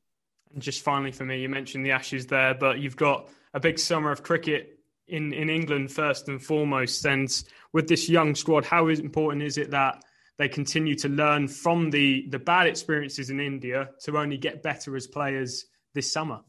[0.52, 3.78] And just finally for me, you mentioned the Ashes there, but you've got a big
[3.78, 7.04] summer of cricket in, in England first and foremost.
[7.06, 7.30] And
[7.72, 10.02] with this young squad, how important is it that
[10.38, 14.96] they continue to learn from the the bad experiences in India to only get better
[14.96, 16.40] as players this summer.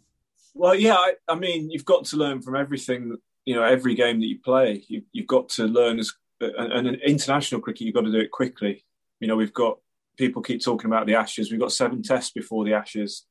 [0.55, 3.17] Well, yeah, I, I mean, you've got to learn from everything.
[3.45, 6.95] You know, every game that you play, you, have got to learn as and, in
[6.95, 8.85] international cricket, you've got to do it quickly.
[9.19, 9.79] You know, we've got
[10.17, 11.51] people keep talking about the Ashes.
[11.51, 13.25] We've got seven tests before the Ashes,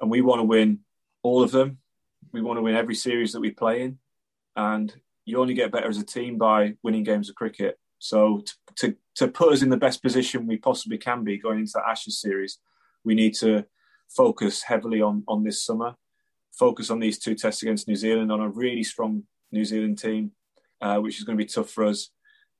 [0.00, 0.80] and we want to win
[1.22, 1.78] all of them.
[2.32, 3.98] we want to win every series that we play in,
[4.54, 4.94] and
[5.24, 7.78] you only get better as a team by winning games of cricket.
[7.98, 11.60] So to, to, to put us in the best position we possibly can be going
[11.60, 12.58] into the Ashes series,
[13.04, 13.64] we need to
[14.08, 15.94] focus heavily on on this summer,
[16.52, 20.32] focus on these two tests against New Zealand on a really strong New Zealand team,
[20.80, 22.10] uh, which is going to be tough for us,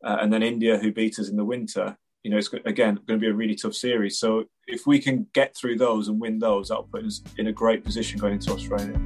[0.04, 1.96] uh, and then India who beat us in the winter.
[2.26, 4.18] You know, it's again going to be a really tough series.
[4.18, 7.52] So if we can get through those and win those, that'll put us in a
[7.52, 9.00] great position going into Australia.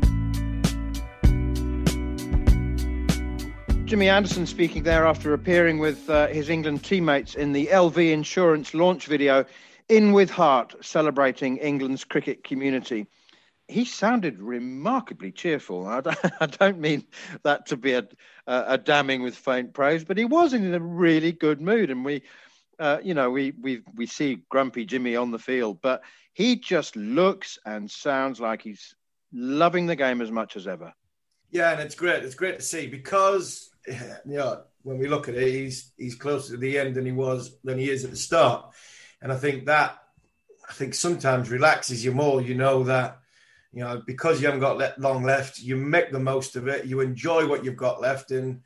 [3.85, 8.72] Jimmy Anderson speaking there after appearing with uh, his England teammates in the LV Insurance
[8.72, 9.44] launch video,
[9.90, 13.06] In With Heart, celebrating England's cricket community.
[13.68, 15.87] He sounded remarkably cheerful.
[15.87, 16.00] I
[16.46, 17.04] don't mean
[17.42, 18.09] that to be a,
[18.46, 21.90] a damning with faint praise, but he was in a really good mood.
[21.90, 22.22] And we,
[22.80, 26.96] uh, you know, we, we, we see grumpy Jimmy on the field, but he just
[26.96, 28.94] looks and sounds like he's
[29.32, 30.92] loving the game as much as ever.
[31.50, 32.24] Yeah, and it's great.
[32.24, 36.52] It's great to see because you know, when we look at it, he's he's closer
[36.52, 38.72] to the end than he was than he is at the start,
[39.20, 39.98] and I think that
[40.68, 42.40] I think sometimes relaxes you more.
[42.40, 43.18] You know that
[43.72, 46.86] you know because you haven't got long left, you make the most of it.
[46.86, 48.30] You enjoy what you've got left.
[48.30, 48.62] And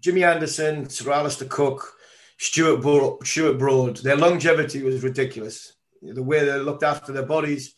[0.00, 1.94] Jimmy Anderson, Sir Alastair Cook,
[2.42, 5.74] Stuart Broad, Stuart Broad, their longevity was ridiculous.
[6.00, 7.74] The way they looked after their bodies,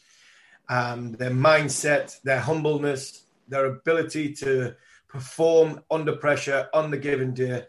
[0.68, 4.77] um, their mindset, their humbleness, their ability to
[5.09, 7.64] perform under pressure on the given day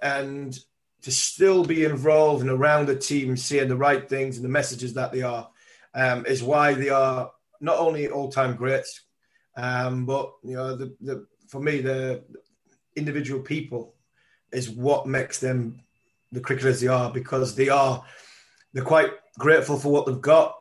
[0.00, 0.58] and
[1.02, 4.94] to still be involved and around the team, seeing the right things and the messages
[4.94, 5.50] that they are,
[5.94, 7.30] um, is why they are
[7.60, 9.02] not only all-time greats,
[9.58, 12.24] um, but you know, the, the for me, the
[12.96, 13.94] individual people
[14.50, 15.82] is what makes them
[16.32, 18.04] the cricketers they are because they are
[18.72, 20.54] they're quite grateful for what they've got,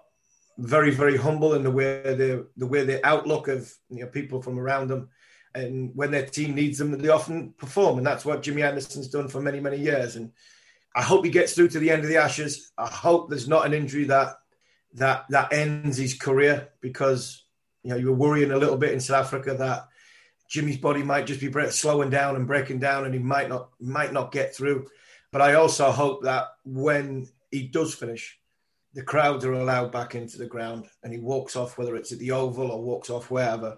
[0.58, 4.42] very very humble in the way they the way the outlook of you know people
[4.42, 5.10] from around them
[5.58, 7.98] and when their team needs them, they often perform.
[7.98, 10.16] And that's what Jimmy Anderson's done for many, many years.
[10.16, 10.32] And
[10.96, 12.72] I hope he gets through to the end of the Ashes.
[12.78, 14.38] I hope there's not an injury that
[14.94, 17.44] that that ends his career because
[17.84, 19.88] you know you were worrying a little bit in South Africa that
[20.50, 24.14] Jimmy's body might just be slowing down and breaking down, and he might not might
[24.14, 24.88] not get through.
[25.32, 28.40] But I also hope that when he does finish,
[28.94, 32.20] the crowds are allowed back into the ground and he walks off, whether it's at
[32.20, 33.78] the Oval or walks off wherever,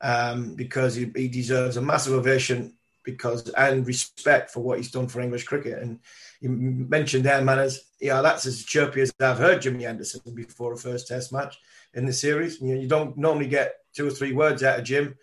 [0.00, 5.08] um, because he, he, deserves a massive ovation because and respect for what he's done
[5.08, 5.82] for English cricket.
[5.82, 5.98] And
[6.40, 7.80] you mentioned their Manners.
[8.00, 11.58] Yeah, that's as chirpy as I've heard Jimmy Anderson before a first Test match
[11.94, 12.60] in the series.
[12.60, 15.16] You, know, you don't normally get two or three words out of Jim.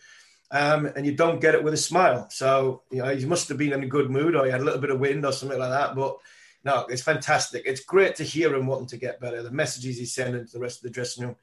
[0.50, 2.28] Um, and you don't get it with a smile.
[2.30, 4.64] So, you know, he must have been in a good mood or he had a
[4.64, 5.94] little bit of wind or something like that.
[5.94, 6.18] But
[6.64, 7.64] no, it's fantastic.
[7.66, 9.44] It's great to hear him wanting to get better.
[9.44, 11.36] The messages he's sending to the rest of the dressing room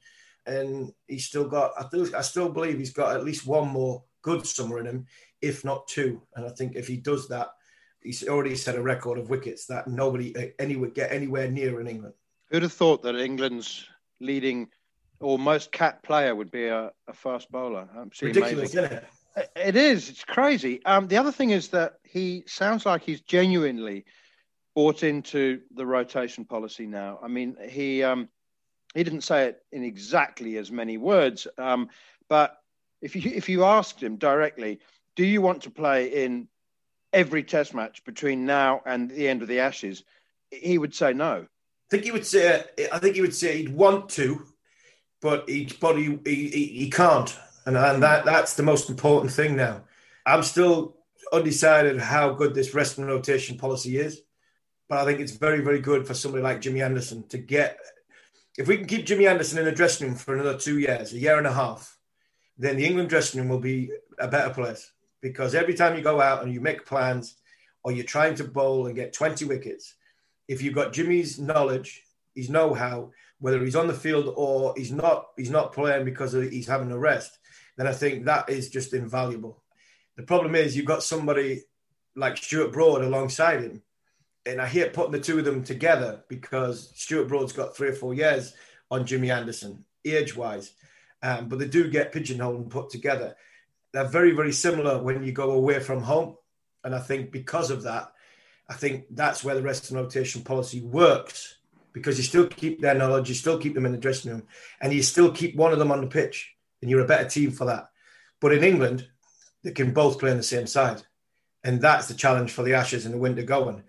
[0.45, 1.71] and he's still got.
[1.77, 5.07] I, do, I still believe he's got at least one more good summer in him,
[5.41, 6.21] if not two.
[6.35, 7.49] And I think if he does that,
[8.01, 11.87] he's already set a record of wickets that nobody uh, anywhere get anywhere near in
[11.87, 12.13] England.
[12.49, 13.87] Who'd have thought that England's
[14.19, 14.69] leading
[15.19, 17.87] or most cat player would be a, a fast bowler?
[17.97, 18.97] Absolutely Ridiculous, amazing.
[18.97, 19.03] isn't
[19.37, 19.51] it?
[19.55, 20.09] It is.
[20.09, 20.83] It's crazy.
[20.85, 24.05] Um, the other thing is that he sounds like he's genuinely
[24.75, 27.19] bought into the rotation policy now.
[27.21, 28.29] I mean, he um,
[28.93, 31.89] he didn't say it in exactly as many words, um,
[32.29, 32.57] but
[33.01, 34.79] if you if you asked him directly,
[35.15, 36.47] do you want to play in
[37.11, 40.03] every Test match between now and the end of the Ashes?
[40.49, 41.45] He would say no.
[41.45, 42.63] I think he would say.
[42.91, 44.45] I think he would say he'd want to,
[45.21, 49.55] but he but he he, he can't, and and that that's the most important thing
[49.55, 49.83] now.
[50.25, 50.97] I'm still
[51.33, 54.21] undecided how good this rest and rotation policy is,
[54.89, 57.79] but I think it's very very good for somebody like Jimmy Anderson to get
[58.57, 61.17] if we can keep Jimmy Anderson in the dressing room for another two years, a
[61.17, 61.97] year and a half,
[62.57, 64.91] then the England dressing room will be a better place.
[65.21, 67.35] Because every time you go out and you make plans
[67.83, 69.95] or you're trying to bowl and get 20 wickets,
[70.47, 75.27] if you've got Jimmy's knowledge, his know-how, whether he's on the field or he's not,
[75.37, 77.37] he's not playing because he's having a rest,
[77.77, 79.61] then I think that is just invaluable.
[80.15, 81.63] The problem is you've got somebody
[82.15, 83.81] like Stuart Broad alongside him
[84.45, 87.93] and I hate putting the two of them together because Stuart Broad's got three or
[87.93, 88.53] four years
[88.91, 90.71] on Jimmy Anderson, age wise,
[91.23, 93.35] um, but they do get pigeonholed and put together.
[93.91, 96.37] They're very, very similar when you go away from home.
[96.83, 98.11] And I think because of that,
[98.69, 101.55] I think that's where the rest the rotation policy works
[101.95, 104.43] because you still keep their knowledge, you still keep them in the dressing room,
[104.81, 107.51] and you still keep one of them on the pitch, and you're a better team
[107.51, 107.85] for that.
[108.41, 109.07] But in England,
[109.63, 111.01] they can both play on the same side.
[111.63, 113.81] And that's the challenge for the Ashes in the winter going.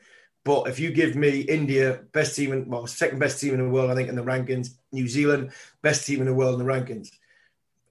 [0.45, 3.69] But if you give me India, best team, in, well, second best team in the
[3.69, 5.51] world, I think, in the rankings, New Zealand,
[5.83, 7.11] best team in the world in the rankings,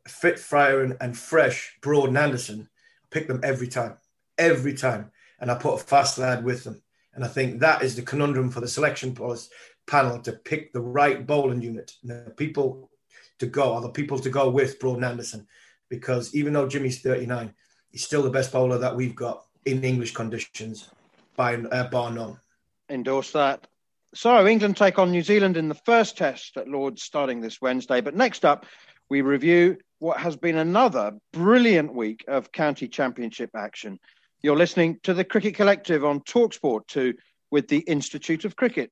[0.07, 2.69] fit, fire, and, and fresh Broad and Anderson,
[3.11, 3.97] pick them every time,
[4.37, 5.11] every time.
[5.41, 6.81] And I put a fast lad with them.
[7.13, 9.49] And I think that is the conundrum for the selection policy
[9.87, 12.89] panel to pick the right bowling unit, the people
[13.39, 15.47] to go, or the people to go with Broad and Anderson.
[15.89, 17.53] Because even though Jimmy's 39,
[17.91, 20.89] he's still the best bowler that we've got in English conditions,
[21.35, 22.39] by uh, bar none.
[22.89, 23.67] Endorse that.
[24.13, 27.99] So England take on New Zealand in the first test at Lords starting this Wednesday.
[27.99, 28.65] But next up,
[29.09, 33.99] we review what has been another brilliant week of county championship action.
[34.41, 37.13] You're listening to the Cricket Collective on Talksport 2
[37.51, 38.91] with the Institute of Cricket.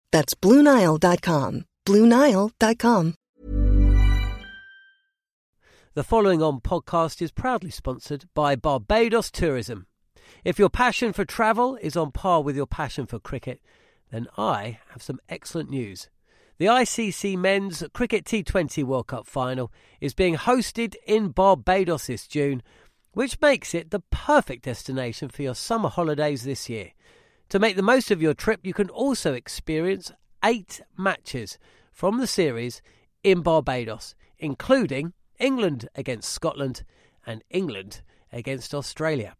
[0.11, 1.65] That's BlueNile.com.
[1.85, 3.15] BlueNile.com.
[5.93, 9.87] The following on podcast is proudly sponsored by Barbados Tourism.
[10.45, 13.59] If your passion for travel is on par with your passion for cricket,
[14.09, 16.09] then I have some excellent news.
[16.59, 22.61] The ICC Men's Cricket T20 World Cup final is being hosted in Barbados this June,
[23.13, 26.91] which makes it the perfect destination for your summer holidays this year.
[27.51, 30.09] To make the most of your trip, you can also experience
[30.41, 31.59] eight matches
[31.91, 32.81] from the series
[33.25, 36.85] in Barbados, including England against Scotland
[37.25, 39.35] and England against Australia.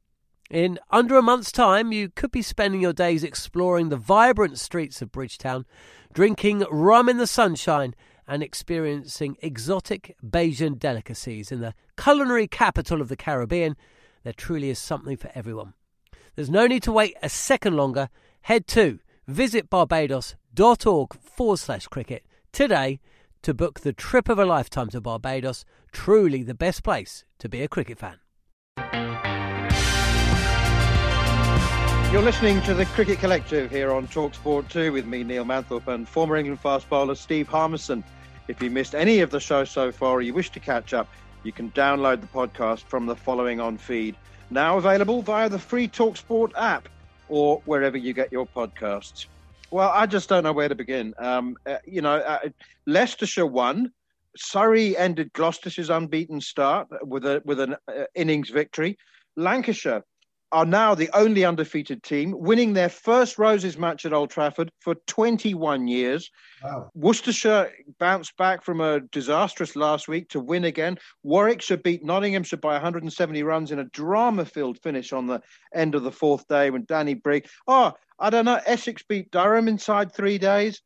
[0.50, 5.02] In under a month's time, you could be spending your days exploring the vibrant streets
[5.02, 5.65] of Bridgetown,
[6.12, 7.95] drinking rum in the sunshine,
[8.28, 13.78] and experiencing exotic Bajan delicacies in the culinary capital of the Caribbean.
[14.26, 15.76] There truly is something for everyone.
[16.36, 18.10] There's no need to wait a second longer.
[18.41, 23.00] Head to visitbarbados.org forward slash cricket today
[23.41, 25.65] to book the trip of a lifetime to Barbados.
[25.91, 28.20] Truly the best place to be a cricket fan.
[32.12, 36.08] You're listening to the Cricket Collective here on Talksport 2 with me, Neil Manthorp, and
[36.08, 38.04] former England fast bowler Steve Harmison.
[38.50, 41.08] If you missed any of the show so far or you wish to catch up,
[41.44, 44.17] you can download the podcast from the following on feed.
[44.52, 46.90] Now available via the free Talksport app
[47.30, 49.28] or wherever you get your podcasts.
[49.72, 51.14] Well, I just don't know where to begin.
[51.18, 52.40] Um, uh, you know, uh,
[52.86, 53.92] Leicestershire won.
[54.36, 58.98] Surrey ended Gloucester's unbeaten start with a with an uh, innings victory.
[59.38, 60.04] Lancashire
[60.52, 64.96] are now the only undefeated team, winning their first Roses match at Old Trafford for
[65.08, 66.30] 21 years.
[66.64, 66.92] Wow.
[66.94, 70.98] Worcestershire bounced back from a disastrous last week to win again.
[71.24, 75.42] Warwickshire beat Nottinghamshire by 170 runs in a drama filled finish on the
[75.74, 77.48] end of the fourth day when Danny Brigg.
[77.68, 78.60] Oh, I don't know.
[78.66, 80.82] Essex beat Durham inside three days.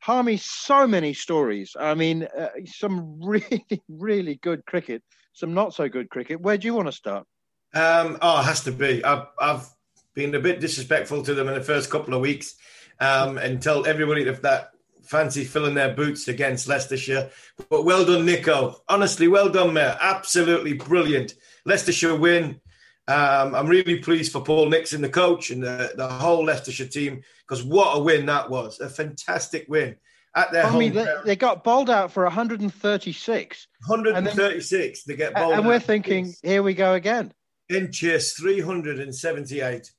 [0.00, 1.76] Harmy, so many stories.
[1.78, 6.40] I mean, uh, some really, really good cricket, some not so good cricket.
[6.40, 7.26] Where do you want to start?
[7.74, 9.04] Um, oh, it has to be.
[9.04, 9.66] I've, I've
[10.14, 12.54] been a bit disrespectful to them in the first couple of weeks
[13.00, 14.70] um, and tell everybody that
[15.02, 17.30] fancy filling their boots against Leicestershire.
[17.70, 18.82] But well done, Nico.
[18.88, 19.96] Honestly, well done, mate.
[20.00, 21.34] Absolutely brilliant.
[21.64, 22.60] Leicestershire win.
[23.08, 27.22] Um, I'm really pleased for Paul Nixon, the coach, and the, the whole Leicestershire team,
[27.46, 28.80] because what a win that was.
[28.80, 29.96] A fantastic win
[30.36, 30.78] at their I home.
[30.78, 33.66] mean, they, they, got bowled out for 136.
[33.86, 35.04] 136.
[35.04, 37.32] Then, they get bowled And we're thinking, here we go again
[37.74, 39.90] in chase 378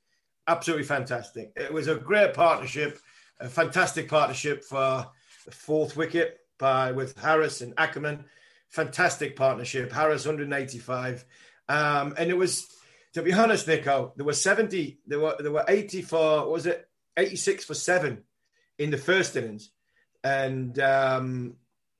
[0.47, 1.51] absolutely fantastic.
[1.55, 2.99] It was a great partnership
[3.39, 5.07] a fantastic partnership for
[5.45, 8.23] the fourth wicket by with harris and Ackermann.
[8.69, 9.91] Fantastic partnership.
[9.91, 11.25] Harris 185,
[11.69, 12.65] um, and it was
[13.13, 16.87] to be honest, Nico, there were 70, there were there were 84, was it?
[17.15, 18.23] 86 for seven
[18.79, 19.69] in the first innings,
[20.23, 21.57] and um,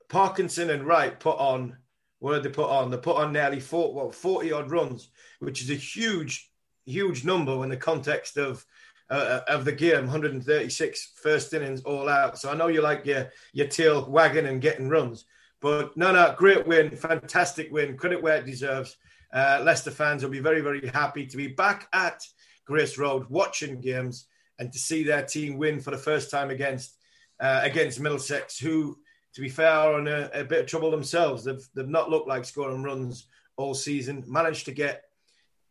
[0.09, 1.77] Parkinson and Wright put on
[2.23, 2.89] what did they put on?
[2.89, 5.09] They put on nearly 40, what, 40 odd runs,
[5.39, 6.49] which is a huge,
[6.85, 8.65] huge number in the context of
[9.09, 10.03] uh, of the game.
[10.03, 12.39] 136 first innings all out.
[12.39, 15.25] So I know you like your your tail wagging and getting runs,
[15.59, 18.95] but no, no, great win, fantastic win, credit where it deserves.
[19.33, 22.23] Uh, Leicester fans will be very, very happy to be back at
[22.65, 24.27] Grace Road watching games
[24.59, 26.95] and to see their team win for the first time against
[27.41, 28.97] uh, against Middlesex, who,
[29.33, 31.43] to be fair, are in a, a, bit of trouble themselves.
[31.43, 33.27] They've they've not looked like scoring runs
[33.57, 34.23] all season.
[34.27, 35.03] Managed to get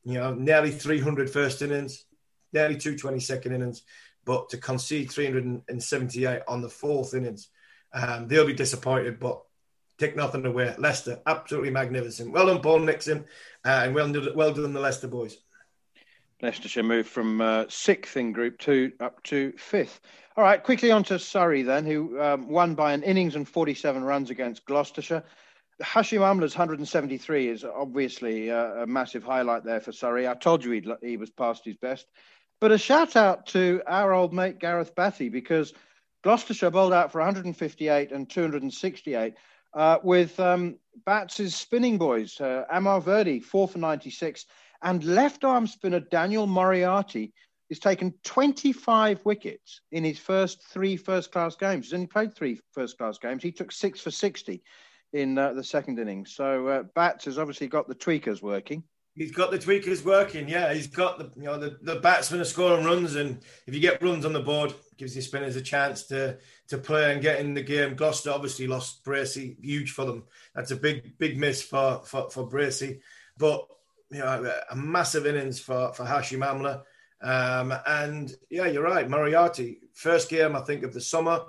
[0.05, 2.05] you know nearly 300 first innings,
[2.53, 3.83] nearly 220 second innings,
[4.25, 7.49] but to concede 378 on the fourth innings,
[7.93, 9.21] um, they'll be disappointed.
[9.21, 9.43] But
[9.99, 10.75] take nothing away.
[10.79, 12.33] Leicester, absolutely magnificent.
[12.33, 13.25] Well done, Paul Nixon,
[13.65, 15.37] uh, and well well done the Leicester boys.
[16.43, 20.01] Leicestershire moved from uh, sixth in Group Two up to fifth.
[20.37, 24.03] All right, quickly on to Surrey then, who um, won by an innings and 47
[24.03, 25.23] runs against Gloucestershire.
[25.81, 30.27] Hashim Amla's 173 is obviously a, a massive highlight there for Surrey.
[30.27, 32.07] I told you he was past his best.
[32.61, 35.73] But a shout out to our old mate Gareth Batty because
[36.23, 39.35] Gloucestershire bowled out for 158 and 268
[39.75, 44.47] uh, with um, Bats' spinning boys, uh, Amar Virdi, four for 96,
[44.83, 47.33] and left arm spinner Daniel Moriarty
[47.71, 51.87] has taken 25 wickets in his first three first class games.
[51.87, 53.43] He's only played three first class games.
[53.43, 54.63] He took six for 60
[55.13, 56.35] in uh, the second innings.
[56.35, 58.83] So uh, Bats has obviously got the tweakers working.
[59.15, 60.49] He's got the tweakers working.
[60.49, 63.81] Yeah, he's got the you know the, the batsmen are scoring runs, and if you
[63.81, 67.39] get runs on the board, gives the spinners a chance to to play and get
[67.39, 67.95] in the game.
[67.95, 70.25] Gloucester obviously lost Bracey, huge for them.
[70.55, 73.01] That's a big big miss for for, for Bracey,
[73.37, 73.67] but
[74.13, 76.83] you know a massive innings for for Hashim Amla.
[77.23, 81.41] Um, and yeah, you're right, Moriarty, first game I think of the summer,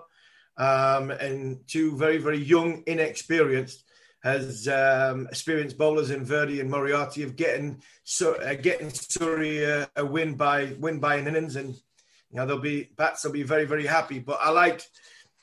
[0.57, 3.83] um, and two very very young, inexperienced
[4.23, 9.85] has um, experienced bowlers in Virdi and Moriarty of getting so, uh, getting Surrey uh,
[9.97, 13.43] a win by win by an innings, and you know they'll be bats will be
[13.43, 14.19] very very happy.
[14.19, 14.81] But I like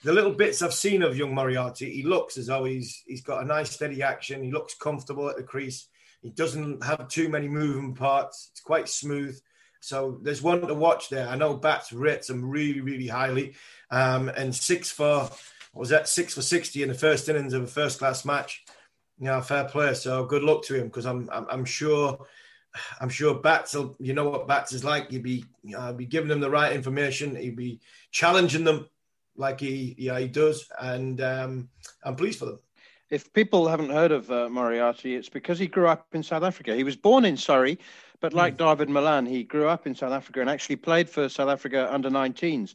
[0.03, 1.91] the little bits I've seen of young Moriarty.
[1.91, 4.43] He looks as though he's he's got a nice steady action.
[4.43, 5.89] He looks comfortable at the crease.
[6.23, 8.51] He doesn't have too many moving parts.
[8.53, 9.41] It's quite smooth.
[9.81, 11.27] So there's one to watch there.
[11.29, 13.55] I know Bats rates him really really highly,
[13.91, 15.31] um, and six for
[15.73, 18.65] was that six for 60 in the first innings of a first class match.
[19.19, 19.93] Know, fair play.
[19.95, 22.27] So good luck to him because I'm, I'm, I'm sure
[23.01, 25.11] I'm sure Bats will, you know what Bats is like.
[25.11, 27.37] He'd be, you know, be giving them the right information.
[27.37, 28.89] He'd be challenging them
[29.37, 30.67] like he, yeah, he does.
[30.81, 31.69] And um,
[32.05, 32.59] I'm pleased for them.
[33.11, 36.77] If people haven't heard of uh, Moriarty, it's because he grew up in South Africa.
[36.77, 37.79] He was born in Surrey,
[38.21, 38.59] but like mm.
[38.59, 42.09] David Malan, he grew up in South Africa and actually played for South Africa under
[42.09, 42.75] 19s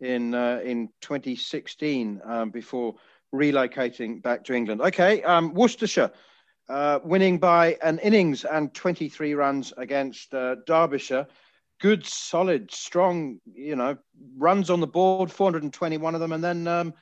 [0.00, 2.94] in uh, in 2016 um, before
[3.34, 4.80] relocating back to England.
[4.80, 6.10] Okay, um, Worcestershire
[6.68, 11.26] uh, winning by an innings and 23 runs against uh, Derbyshire.
[11.80, 13.98] Good, solid, strong, you know,
[14.38, 16.94] runs on the board, 421 of them, and then um,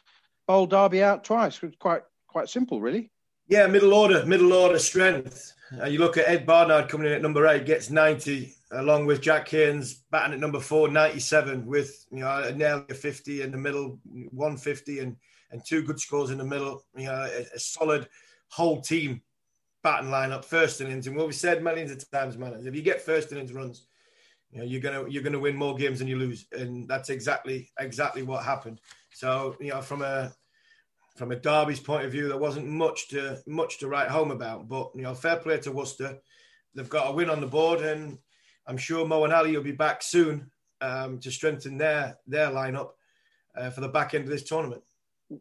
[0.48, 1.56] bowled Derby out twice.
[1.56, 2.02] It was quite
[2.32, 3.10] quite simple, really.
[3.48, 5.52] Yeah, middle order, middle order strength.
[5.80, 9.20] Uh, you look at Ed Barnard coming in at number eight, gets 90, along with
[9.20, 13.58] Jack Haynes batting at number four, 97, with you know nearly a 50 in the
[13.58, 13.98] middle,
[14.30, 15.16] 150, and
[15.50, 16.84] and two good scores in the middle.
[16.96, 18.08] You know, a, a solid
[18.48, 19.22] whole team
[19.82, 21.06] batting lineup, first innings.
[21.06, 23.86] And what we said millions of times, man, if you get first innings runs,
[24.50, 27.70] you know, you're gonna you're gonna win more games than you lose, and that's exactly
[27.78, 28.80] exactly what happened.
[29.12, 30.32] So you know, from a
[31.16, 34.68] from a Derby's point of view, there wasn't much to much to write home about.
[34.68, 36.18] But you know, fair play to Worcester.
[36.74, 38.18] They've got a win on the board, and
[38.66, 40.50] I'm sure Moeen Ali will be back soon
[40.80, 42.90] um, to strengthen their their lineup
[43.56, 44.82] uh, for the back end of this tournament.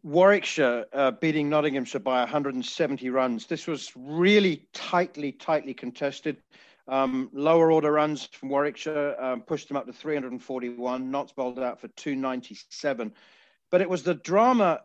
[0.02, 3.46] Warwickshire uh, beating Nottinghamshire by 170 runs.
[3.46, 6.38] This was really tightly, tightly contested.
[6.88, 11.10] Um, lower order runs from Warwickshire um, pushed them up to 341.
[11.10, 13.12] Notts bowled out for 297.
[13.70, 14.80] But it was the drama.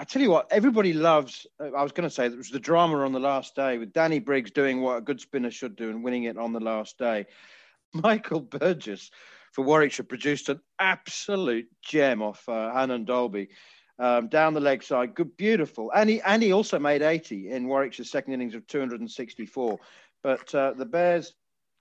[0.00, 1.46] I tell you what, everybody loves.
[1.62, 3.92] Uh, I was going to say it was the drama on the last day with
[3.92, 6.96] Danny Briggs doing what a good spinner should do and winning it on the last
[6.96, 7.26] day.
[7.92, 9.10] Michael Burgess
[9.52, 13.50] for Warwickshire produced an absolute gem off uh, Hannon Dalby
[13.98, 15.14] um, down the leg side.
[15.14, 15.92] Good, beautiful.
[15.94, 19.78] And he, and he also made 80 in Warwickshire's second innings of 264.
[20.22, 21.34] But uh, the Bears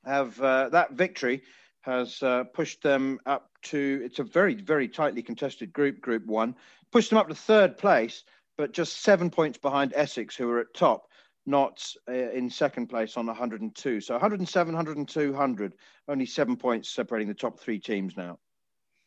[0.04, 1.44] have uh, that victory
[1.84, 6.56] has uh, pushed them up to it's a very, very tightly contested group, Group One,
[6.92, 8.24] pushed them up to third place,
[8.58, 11.08] but just seven points behind Essex, who are at top.
[11.46, 14.02] not uh, in second place on 102.
[14.02, 15.74] So 107, 102, 100.
[16.08, 18.38] Only seven points separating the top three teams now.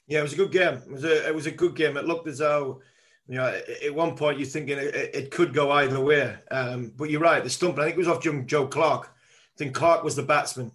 [0.08, 0.74] Yeah, it was a good game.
[0.74, 1.96] It was a it was a good game.
[1.96, 2.80] It looked as though
[3.28, 6.34] you know at one point you're thinking it, it could go either way.
[6.50, 7.42] Um, but you're right.
[7.42, 7.78] The stump.
[7.78, 9.06] I think it was off young Joe Clarke.
[9.06, 10.72] I think Clarke was the batsman.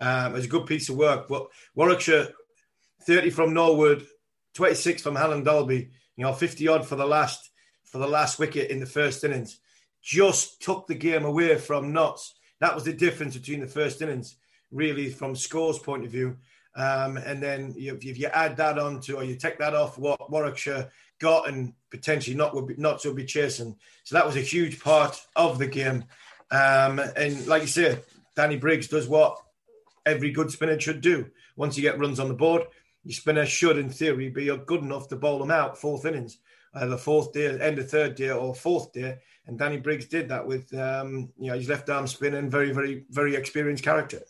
[0.00, 1.26] Um, it was a good piece of work.
[1.28, 2.28] But Warwickshire,
[3.02, 4.04] 30 from Norwell,
[4.54, 5.90] 26 from Hannon Dalby.
[6.16, 7.50] You know, 50 odd for the last
[7.84, 9.58] for the last wicket in the first innings.
[10.02, 12.34] Just took the game away from Notts.
[12.60, 14.36] That was the difference between the first innings,
[14.70, 16.36] really, from scores point of view.
[16.74, 19.98] Um, and then if, if, you add that on to, or you take that off
[19.98, 23.76] what Warwickshire got and potentially not would be, not to be chasing.
[24.04, 26.04] So that was a huge part of the game.
[26.50, 28.04] Um, and like you said,
[28.36, 29.38] Danny Briggs does what
[30.04, 31.30] every good spinner should do.
[31.56, 32.62] Once you get runs on the board,
[33.12, 36.38] spinner should, in theory, be good enough to bowl them out fourth innings,
[36.74, 39.18] either fourth day, end of third day, or fourth day.
[39.46, 42.72] And Danny Briggs did that with, um, you know, his left arm spin and very,
[42.72, 44.20] very, very experienced character.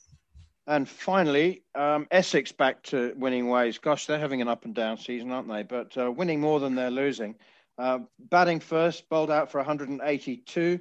[0.67, 3.79] And finally, um, Essex back to winning ways.
[3.79, 5.63] Gosh, they're having an up and down season, aren't they?
[5.63, 7.37] But uh, winning more than they're losing.
[7.79, 10.81] Uh, batting first, bowled out for 182,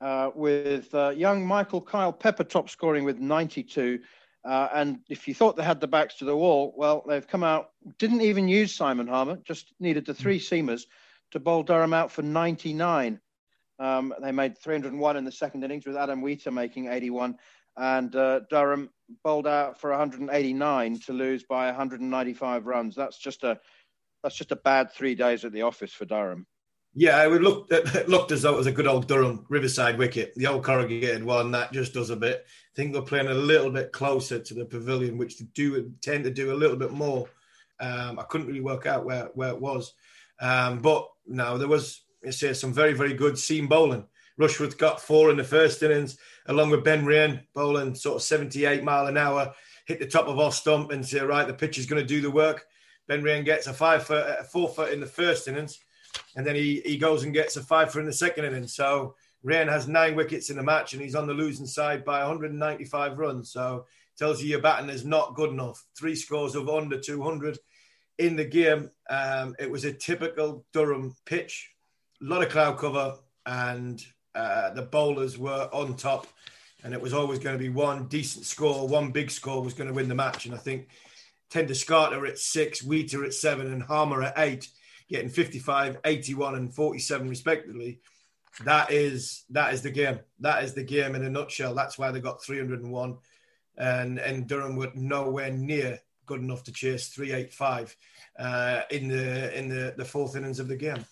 [0.00, 4.00] uh, with uh, young Michael Kyle Pepper top scoring with 92.
[4.44, 7.44] Uh, and if you thought they had the backs to the wall, well, they've come
[7.44, 10.82] out, didn't even use Simon Harmer, just needed the three seamers
[11.30, 13.20] to bowl Durham out for 99.
[13.78, 17.36] Um, they made 301 in the second innings with Adam Wheater making 81
[17.76, 18.90] and uh, Durham
[19.24, 22.94] bowled out for 189 to lose by 195 runs.
[22.94, 23.58] That's just a
[24.22, 26.46] that's just a bad three days at the office for Durham.
[26.94, 30.34] Yeah, it looked it looked as though it was a good old Durham Riverside wicket,
[30.34, 31.50] the old corrugated one.
[31.50, 32.44] That just does a bit.
[32.46, 36.24] I think they're playing a little bit closer to the pavilion, which they do tend
[36.24, 37.28] to do a little bit more.
[37.80, 39.94] Um, I couldn't really work out where where it was,
[40.40, 44.06] um, but no, there was say some very very good seam bowling.
[44.38, 48.82] Rushworth got four in the first innings, along with Ben Raine bowling sort of 78
[48.82, 49.52] mile an hour,
[49.86, 52.20] hit the top of off stump and say, right, the pitch is going to do
[52.20, 52.64] the work.
[53.08, 55.78] Ben Raine gets a five foot, a four foot in the first innings,
[56.36, 58.74] and then he, he goes and gets a five foot in the second innings.
[58.74, 62.20] So Raine has nine wickets in the match, and he's on the losing side by
[62.20, 63.50] 195 runs.
[63.52, 63.86] So
[64.16, 65.84] tells you your batting is not good enough.
[65.96, 67.58] Three scores of under 200
[68.18, 68.90] in the game.
[69.08, 71.70] Um, it was a typical Durham pitch,
[72.20, 74.04] a lot of cloud cover, and
[74.34, 76.26] uh, the bowlers were on top,
[76.84, 79.88] and it was always going to be one decent score, one big score was going
[79.88, 80.46] to win the match.
[80.46, 80.88] And I think
[81.50, 84.68] ten Doeschate at six, Wheater at seven, and Harmer at eight,
[85.12, 88.00] getting 55, 81, and 47 respectively.
[88.64, 90.18] That is that is the game.
[90.40, 91.74] That is the game in a nutshell.
[91.74, 93.16] That's why they got 301,
[93.78, 97.96] and and Durham were nowhere near good enough to chase 385
[98.38, 101.04] uh, in the in the, the fourth innings of the game.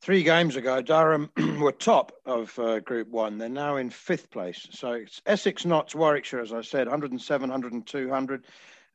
[0.00, 1.30] Three games ago, Durham
[1.60, 3.38] were top of uh, Group One.
[3.38, 4.66] They're now in fifth place.
[4.70, 8.44] So it's Essex, Notts, Warwickshire, as I said, 107, 102, 100,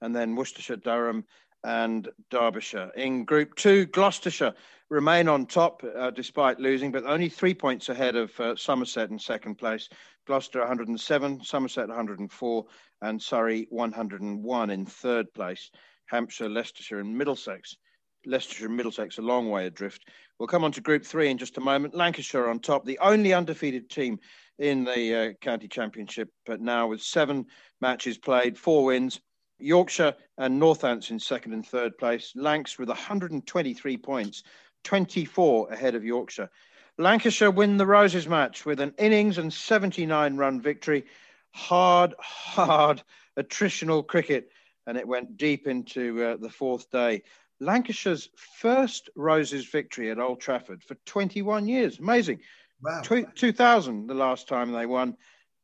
[0.01, 1.26] and then Worcestershire, Durham,
[1.64, 2.91] and Derbyshire.
[2.95, 4.53] In Group Two, Gloucestershire
[4.89, 9.20] remain on top uh, despite losing, but only three points ahead of uh, Somerset in
[9.20, 9.89] second place.
[10.28, 12.66] Gloucester 107, Somerset 104,
[13.01, 15.72] and Surrey 101 in third place.
[16.07, 17.78] Hampshire, Leicestershire, and Middlesex
[18.26, 20.07] Leicestershire and Middlesex a long way adrift.
[20.38, 21.95] We'll come on to Group Three in just a moment.
[21.95, 24.20] Lancashire on top, the only undefeated team
[24.59, 27.45] in the uh, county championship, but now with seven
[27.80, 29.20] matches played, four wins.
[29.62, 32.34] Yorkshire and Northants in second and third place.
[32.36, 34.43] Lancs with 123 points,
[34.84, 36.49] 24 ahead of Yorkshire.
[36.97, 41.05] Lancashire win the Roses match with an innings and 79 run victory.
[41.53, 43.01] Hard, hard
[43.38, 44.49] attritional cricket,
[44.88, 47.24] and it went deep into uh, the fourth day.
[47.59, 51.99] Lancashire's first Roses victory at Old Trafford for 21 years.
[51.99, 52.41] Amazing.
[52.84, 53.01] Wow.
[53.01, 55.16] 2000, the last time they won.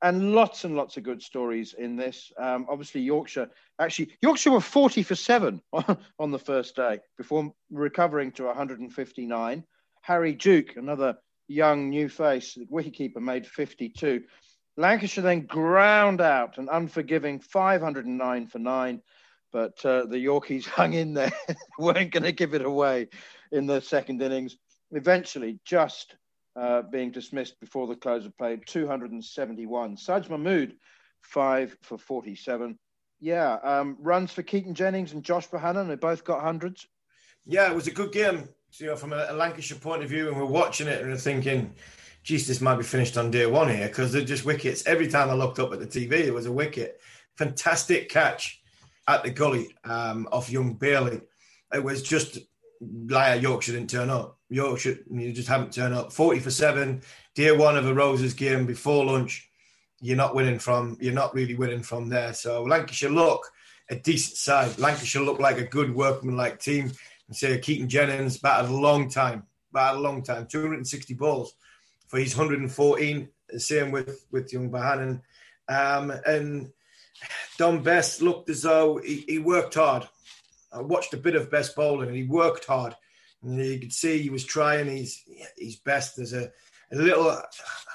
[0.01, 2.31] And lots and lots of good stories in this.
[2.37, 7.51] Um, obviously, Yorkshire, actually, Yorkshire were 40 for seven on, on the first day before
[7.71, 9.63] recovering to 159.
[10.01, 11.17] Harry Duke, another
[11.47, 14.23] young new face, the wicketkeeper, made 52.
[14.77, 19.01] Lancashire then ground out an unforgiving 509 for nine
[19.51, 21.31] but uh, the Yorkies hung in there,
[21.79, 23.07] weren't going to give it away
[23.51, 24.57] in the second innings.
[24.91, 26.15] Eventually, just
[26.57, 29.97] uh, being dismissed before the close of play, 271.
[29.97, 30.75] Saj Mahmood,
[31.21, 32.77] five for 47.
[33.19, 36.87] Yeah, um, runs for Keaton Jennings and Josh Bohannon, they both got hundreds.
[37.45, 38.49] Yeah, it was a good game.
[38.79, 41.17] You know, from a, a Lancashire point of view, and we're watching it and we're
[41.17, 41.73] thinking,
[42.23, 44.85] geez, this might be finished on day one here because they're just wickets.
[44.85, 46.99] Every time I looked up at the TV, it was a wicket.
[47.37, 48.61] Fantastic catch
[49.07, 51.21] at the gully um, of young Bailey.
[51.73, 52.39] It was just
[52.81, 54.37] like Yorkshire didn't turn up.
[54.49, 56.11] Yorkshire, you just haven't turned up.
[56.13, 57.01] 40 for seven,
[57.35, 59.49] dear one of a Roses game before lunch.
[59.99, 62.33] You're not winning from, you're not really winning from there.
[62.33, 63.49] So Lancashire look
[63.89, 64.77] a decent side.
[64.77, 66.91] Lancashire look like a good workman-like team.
[67.27, 71.53] And say Keaton Jennings batted a long time, batted a long time, 260 balls
[72.07, 73.27] for his 114.
[73.57, 75.21] Same with with young Bohannon.
[75.69, 76.71] Um, and
[77.57, 80.07] Dom Bess looked as though he, he, worked hard.
[80.71, 82.95] I watched a bit of Bess bowling and he worked hard.
[83.43, 85.21] And you could see he was trying his
[85.57, 86.15] his best.
[86.15, 86.51] There's a,
[86.91, 87.43] a little, I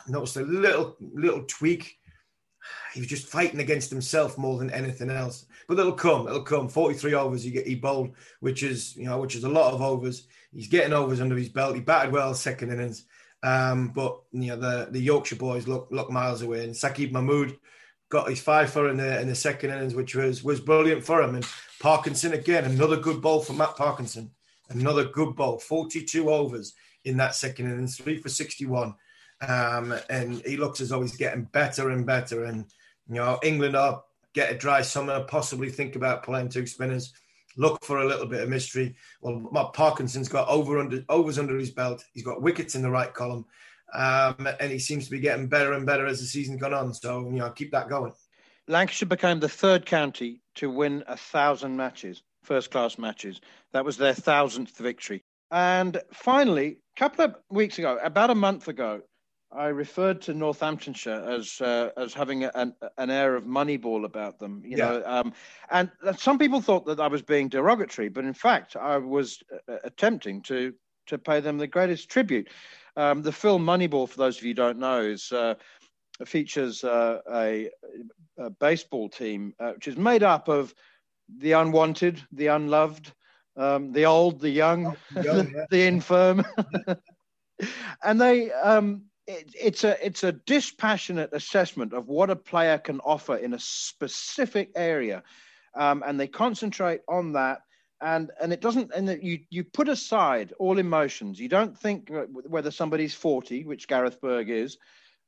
[0.09, 1.99] noticed a little little tweak.
[2.95, 5.47] He was just fighting against himself more than anything else.
[5.66, 6.29] But it'll come.
[6.29, 6.68] It'll come.
[6.68, 8.11] 43 overs he, get, he bowled,
[8.41, 10.27] which is you know which is a lot of overs.
[10.53, 11.75] He's getting overs under his belt.
[11.75, 13.05] He batted well second innings.
[13.43, 16.64] Um, but you know the, the Yorkshire boys look look miles away.
[16.64, 17.59] And Saqib Mahmood
[18.12, 21.22] got his five for in the in the second innings, which was was brilliant for
[21.22, 21.34] him.
[21.34, 21.46] And
[21.80, 24.30] Parkinson again, another good ball for Matt Parkinson.
[24.68, 28.94] Another good ball, 42 overs in that second innings, three for 61.
[29.46, 32.44] Um, and he looks as though he's getting better and better.
[32.44, 32.66] And
[33.08, 34.02] you know, England are
[34.34, 37.14] get a dry summer, possibly think about playing two spinners.
[37.56, 38.94] Look for a little bit of mystery.
[39.22, 42.04] Well, Matt Parkinson's got over under overs under his belt.
[42.12, 43.46] He's got wickets in the right column,
[43.95, 46.95] um, and he seems to be getting better and better as the season's gone on.
[46.95, 48.12] So you know, keep that going.
[48.68, 53.40] Lancashire became the third county to win a thousand matches, first class matches.
[53.72, 55.22] That was their thousandth victory.
[55.51, 59.03] And finally, a couple of weeks ago, about a month ago,
[59.55, 64.62] I referred to Northamptonshire as uh, as having an, an air of Moneyball about them,
[64.64, 64.88] you yeah.
[64.88, 65.03] know.
[65.05, 65.34] Um,
[65.70, 69.76] and some people thought that I was being derogatory, but in fact, I was uh,
[69.84, 70.72] attempting to
[71.09, 72.49] to pay them the greatest tribute.
[72.97, 75.55] Um, the film Moneyball, for those of you who don't know, is uh,
[76.24, 77.70] features uh, a,
[78.38, 80.74] a, baseball team uh, which is made up of
[81.38, 83.12] the unwanted, the unloved,
[83.57, 85.64] um, the old, the young, young yeah.
[85.70, 86.45] the infirm,
[88.03, 88.51] and they.
[88.53, 93.55] Um, it, it's a it's a dispassionate assessment of what a player can offer in
[93.55, 95.22] a specific area,
[95.76, 97.61] um, and they concentrate on that.
[98.03, 101.38] And and it doesn't and you you put aside all emotions.
[101.38, 104.76] You don't think whether somebody's forty, which Gareth Berg is,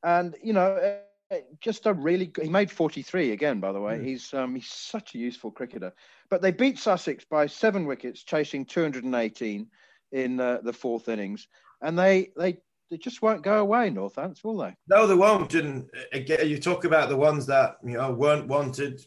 [0.03, 0.99] and you know
[1.31, 4.05] uh, just a really he made 43 again by the way mm.
[4.05, 5.91] he's um, he's such a useful cricketer
[6.29, 9.67] but they beat sussex by seven wickets chasing 218
[10.13, 11.49] in uh, the fourth innings
[11.81, 12.59] and they they
[12.91, 14.75] they just won't go away, Northants, will they?
[14.89, 15.55] No, they won't.
[15.55, 19.01] And again, you talk about the ones that you know weren't wanted.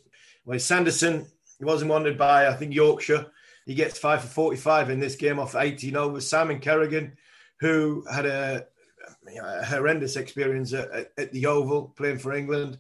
[0.46, 1.26] Well, Sanderson,
[1.60, 3.28] he wasn't wanted by I think Yorkshire.
[3.68, 6.28] He gets five for forty-five in this game off eighteen overs.
[6.28, 7.18] Simon Kerrigan,
[7.60, 8.66] who had a,
[9.40, 12.80] a horrendous experience at, at, the Oval playing for England,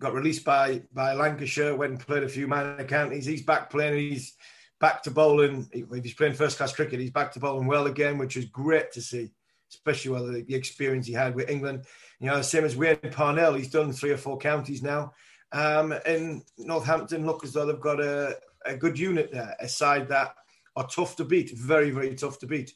[0.00, 1.76] got released by by Lancashire.
[1.76, 3.26] Went and played a few minor counties.
[3.26, 3.98] He's back playing.
[3.98, 4.34] He's
[4.80, 5.68] back to bowling.
[5.72, 8.90] If he's playing first class cricket, he's back to bowling well again, which is great
[8.92, 9.30] to see
[9.70, 11.84] especially the, the experience he had with England.
[12.20, 15.12] You know, same as Wayne Parnell, he's done three or four counties now.
[15.52, 18.36] Um, and Northampton look as though they've got a,
[18.68, 20.34] a good unit there, a side that
[20.76, 22.74] are tough to beat, very, very tough to beat.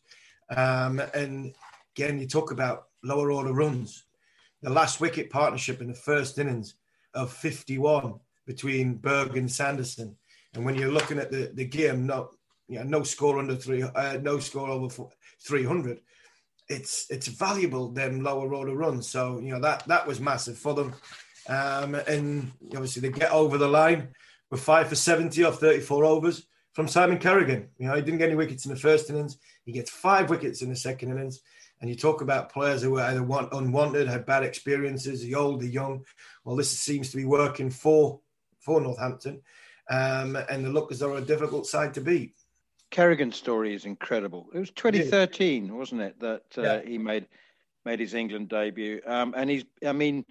[0.55, 1.55] Um, and
[1.97, 4.05] again, you talk about lower order runs.
[4.63, 6.75] The last wicket partnership in the first innings
[7.15, 10.17] of 51 between Berg and Sanderson.
[10.55, 12.31] And when you're looking at the, the game, no,
[12.69, 15.09] you know, no score under three, uh, no score over
[15.41, 16.01] 300
[16.69, 19.09] it's it's valuable them lower order runs.
[19.09, 20.95] So you know that that was massive for them,
[21.49, 24.09] um, and obviously they get over the line
[24.53, 27.69] with five for seventy off thirty four overs from Simon Kerrigan.
[27.79, 29.39] You know he didn't get any wickets in the first innings.
[29.65, 31.41] He gets five wickets in the second innings.
[31.81, 35.61] And you talk about players who were either want, unwanted, had bad experiences, the old,
[35.61, 36.05] the young.
[36.45, 38.21] Well, this seems to be working for
[38.61, 39.41] for Northampton,
[39.91, 42.35] um, and they look as though a difficult side to beat.
[42.91, 44.49] Kerrigan's story is incredible.
[44.55, 45.73] It was 2013, yeah.
[45.73, 46.83] wasn't it, that uh, yeah.
[46.83, 47.27] he made
[47.87, 49.01] made his England debut?
[49.07, 50.25] Um, and he's, I mean,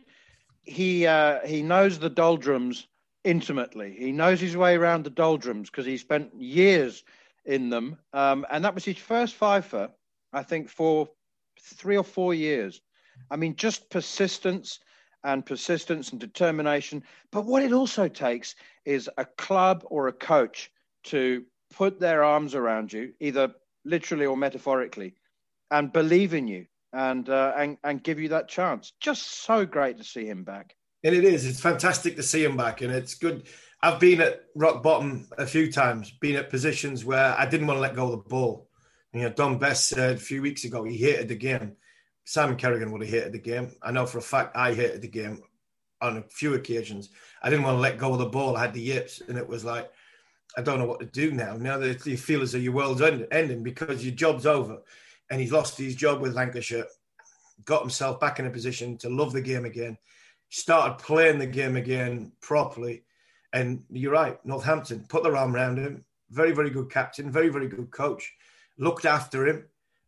[0.62, 2.88] he uh, he knows the doldrums
[3.24, 3.96] intimately.
[3.98, 7.04] He knows his way around the doldrums because he spent years
[7.46, 7.98] in them.
[8.14, 9.90] Um, and that was his first fifer,
[10.34, 11.10] I think, for
[11.60, 12.82] three or four years.
[13.30, 14.80] I mean, just persistence
[15.24, 17.04] and persistence and determination.
[17.32, 18.56] But what it also takes
[18.86, 20.72] is a club or a coach
[21.06, 21.44] to
[21.74, 23.54] put their arms around you, either
[23.86, 25.16] literally or metaphorically,
[25.70, 28.94] and believe in you and uh, and and give you that chance.
[29.00, 30.76] Just so great to see him back.
[31.04, 31.46] And it is.
[31.46, 33.48] It's fantastic to see him back, and it's good.
[33.82, 37.78] I've been at rock bottom a few times, been at positions where I didn't want
[37.78, 38.70] to let go of the ball.
[39.14, 41.74] You know, Dom Bess said a few weeks ago he hated the game.
[42.24, 43.72] Simon Kerrigan would have hated the game.
[43.82, 45.42] I know for a fact I hated the game
[46.00, 47.10] on a few occasions.
[47.42, 48.56] I didn't want to let go of the ball.
[48.56, 49.92] I had the yips, and it was like
[50.58, 51.56] I don't know what to do now.
[51.56, 54.82] Now that you feel as though your world's ending because your job's over,
[55.30, 56.86] and he's lost his job with Lancashire,
[57.66, 59.98] got himself back in a position to love the game again,
[60.52, 63.04] started playing the game again properly.
[63.54, 66.06] And you're right, Northampton put their arm around him.
[66.30, 68.32] Very, very good captain, very, very good coach.
[68.78, 69.66] Looked after him,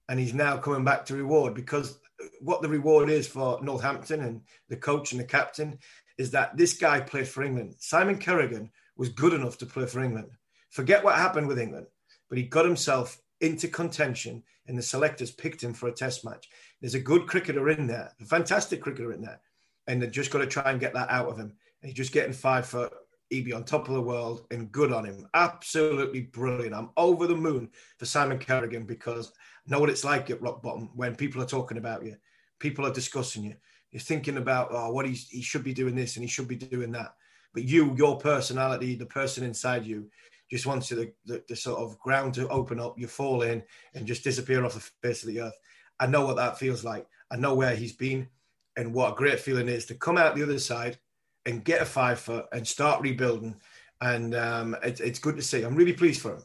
[0.09, 1.99] and he's now coming back to reward because
[2.41, 5.79] what the reward is for Northampton and the coach and the captain
[6.17, 7.75] is that this guy played for England.
[7.79, 10.29] Simon Kerrigan was good enough to play for England.
[10.69, 11.87] Forget what happened with England,
[12.29, 16.49] but he got himself into contention and the selectors picked him for a test match.
[16.81, 19.39] There's a good cricketer in there, a fantastic cricketer in there,
[19.87, 21.53] and they've just got to try and get that out of him.
[21.81, 22.89] And he's just getting five for
[23.29, 25.27] he'd be on top of the world and good on him.
[25.33, 26.75] Absolutely brilliant.
[26.75, 29.31] I'm over the moon for Simon Kerrigan because
[29.67, 32.15] I know what it's like at rock bottom when people are talking about you,
[32.59, 33.55] people are discussing you.
[33.91, 36.91] You're thinking about oh, what he should be doing this and he should be doing
[36.91, 37.13] that.
[37.53, 40.09] But you, your personality, the person inside you,
[40.49, 43.63] just wants the, the, the sort of ground to open up, you fall in
[43.93, 45.57] and just disappear off the face of the earth.
[45.99, 47.07] I know what that feels like.
[47.31, 48.27] I know where he's been
[48.77, 50.97] and what a great feeling is to come out the other side
[51.45, 53.55] and get a five foot and start rebuilding.
[54.01, 55.63] And um, it, it's good to see.
[55.63, 56.43] I'm really pleased for him.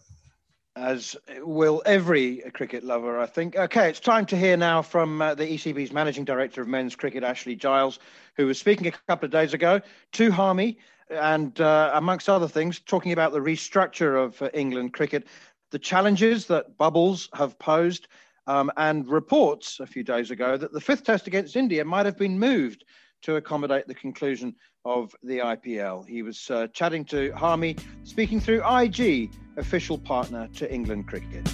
[0.77, 3.57] As will every cricket lover, I think.
[3.57, 7.25] Okay, it's time to hear now from uh, the ECB's managing director of men's cricket,
[7.25, 7.99] Ashley Giles,
[8.37, 9.81] who was speaking a couple of days ago
[10.13, 10.79] to Harmy
[11.11, 15.27] and, uh, amongst other things, talking about the restructure of uh, England cricket,
[15.71, 18.07] the challenges that bubbles have posed,
[18.49, 22.17] um, and reports a few days ago that the fifth test against India might have
[22.17, 22.85] been moved
[23.21, 26.09] to accommodate the conclusion of the IPL.
[26.09, 31.47] He was uh, chatting to Harmy, speaking through IG, official partner to England cricket.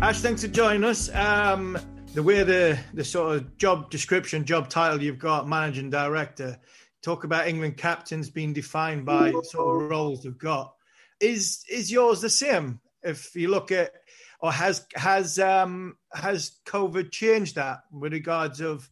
[0.00, 1.12] Ash, thanks for joining us.
[1.14, 1.76] Um,
[2.14, 6.58] the way the, the sort of job description, job title you've got, managing director,
[7.02, 10.74] talk about England captains being defined by sort of roles they've got.
[11.18, 12.80] Is is yours the same?
[13.02, 13.92] If you look at
[14.40, 18.88] or has has um, has COVID changed that with regards of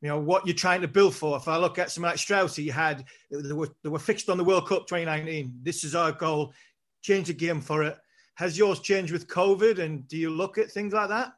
[0.00, 1.36] you know what you're trying to build for?
[1.36, 4.38] If I look at something like Strauss, you had they were they were fixed on
[4.38, 5.60] the World Cup 2019.
[5.62, 6.52] This is our goal.
[7.02, 7.96] Change the game for it.
[8.36, 9.78] Has yours changed with COVID?
[9.78, 11.32] And do you look at things like that?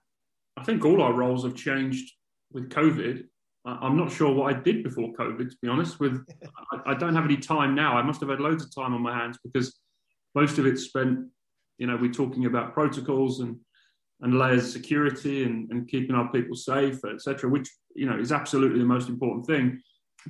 [0.57, 2.13] I think all our roles have changed
[2.53, 3.25] with COVID.
[3.67, 5.99] I'm not sure what I did before COVID, to be honest.
[5.99, 6.25] With
[6.87, 7.97] I, don't have any time now.
[7.97, 9.79] I must have had loads of time on my hands because
[10.35, 11.27] most of it's spent
[11.79, 13.57] you know, we're talking about protocols and
[14.23, 18.33] and layers of security and, and keeping our people safe, etc., which you know is
[18.33, 19.81] absolutely the most important thing.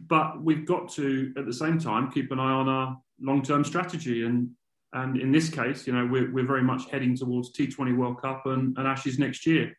[0.09, 4.25] But we've got to, at the same time, keep an eye on our long-term strategy.
[4.25, 4.51] And
[4.93, 8.47] and in this case, you know, we're, we're very much heading towards T20 World Cup
[8.47, 9.77] and, and Ashes next year.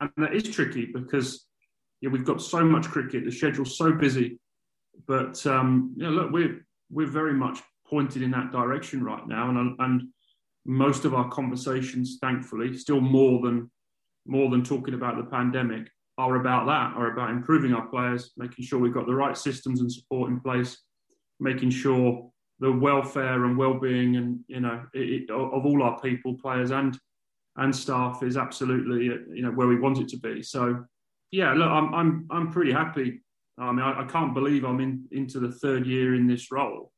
[0.00, 1.46] And that is tricky because
[2.00, 4.38] yeah, we've got so much cricket, the schedule's so busy.
[5.06, 9.76] But um, yeah, look, we're we're very much pointed in that direction right now, and
[9.78, 10.02] and
[10.64, 13.70] most of our conversations, thankfully, still more than
[14.26, 18.64] more than talking about the pandemic, are about that, are about improving our players, making
[18.64, 20.78] sure we've got the right systems and support in place,
[21.40, 26.70] making sure the welfare and well-being and you know it, of all our people, players
[26.70, 26.98] and
[27.56, 30.42] and staff is absolutely uh, you know where we want it to be.
[30.42, 30.84] So
[31.30, 33.20] yeah, look, I'm I'm I'm pretty happy.
[33.58, 36.92] I mean, I, I can't believe I'm in into the third year in this role.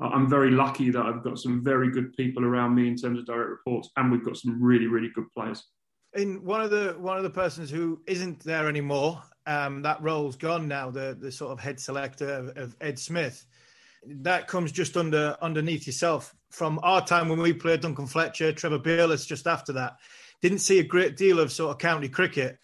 [0.00, 3.26] I'm very lucky that I've got some very good people around me in terms of
[3.26, 5.64] direct reports, and we've got some really, really good players.
[6.14, 10.36] In one of the one of the persons who isn't there anymore, um, that role's
[10.36, 10.90] gone now.
[10.90, 13.44] The the sort of head selector of, of Ed Smith,
[14.06, 16.34] that comes just under underneath yourself.
[16.50, 19.96] From our time when we played Duncan Fletcher, Trevor Bayliss, just after that,
[20.40, 22.58] didn't see a great deal of sort of county cricket.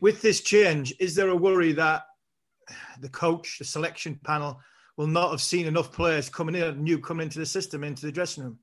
[0.00, 2.02] With this change, is there a worry that
[3.00, 4.60] the coach, the selection panel,
[5.00, 8.12] will not have seen enough players coming in, new coming into the system, into the
[8.12, 8.58] dressing room?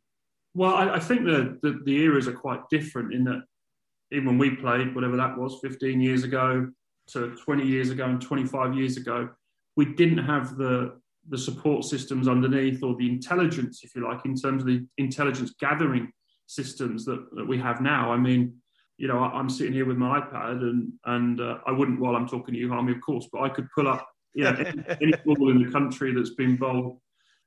[0.54, 3.42] Well, I, I think the, the, the eras are quite different in that
[4.12, 6.70] even when we played, whatever that was, 15 years ago
[7.08, 9.30] to 20 years ago and 25 years ago,
[9.76, 14.34] we didn't have the the support systems underneath or the intelligence, if you like, in
[14.34, 16.10] terms of the intelligence gathering
[16.46, 18.14] systems that, that we have now.
[18.14, 18.54] I mean,
[18.98, 22.16] you know, I, am sitting here with my iPad and and uh, I wouldn't while
[22.16, 24.08] I'm talking to you, Harmy, of course, but I could pull up
[24.38, 24.72] yeah,
[25.02, 27.00] any, ball in the country that's been bowled,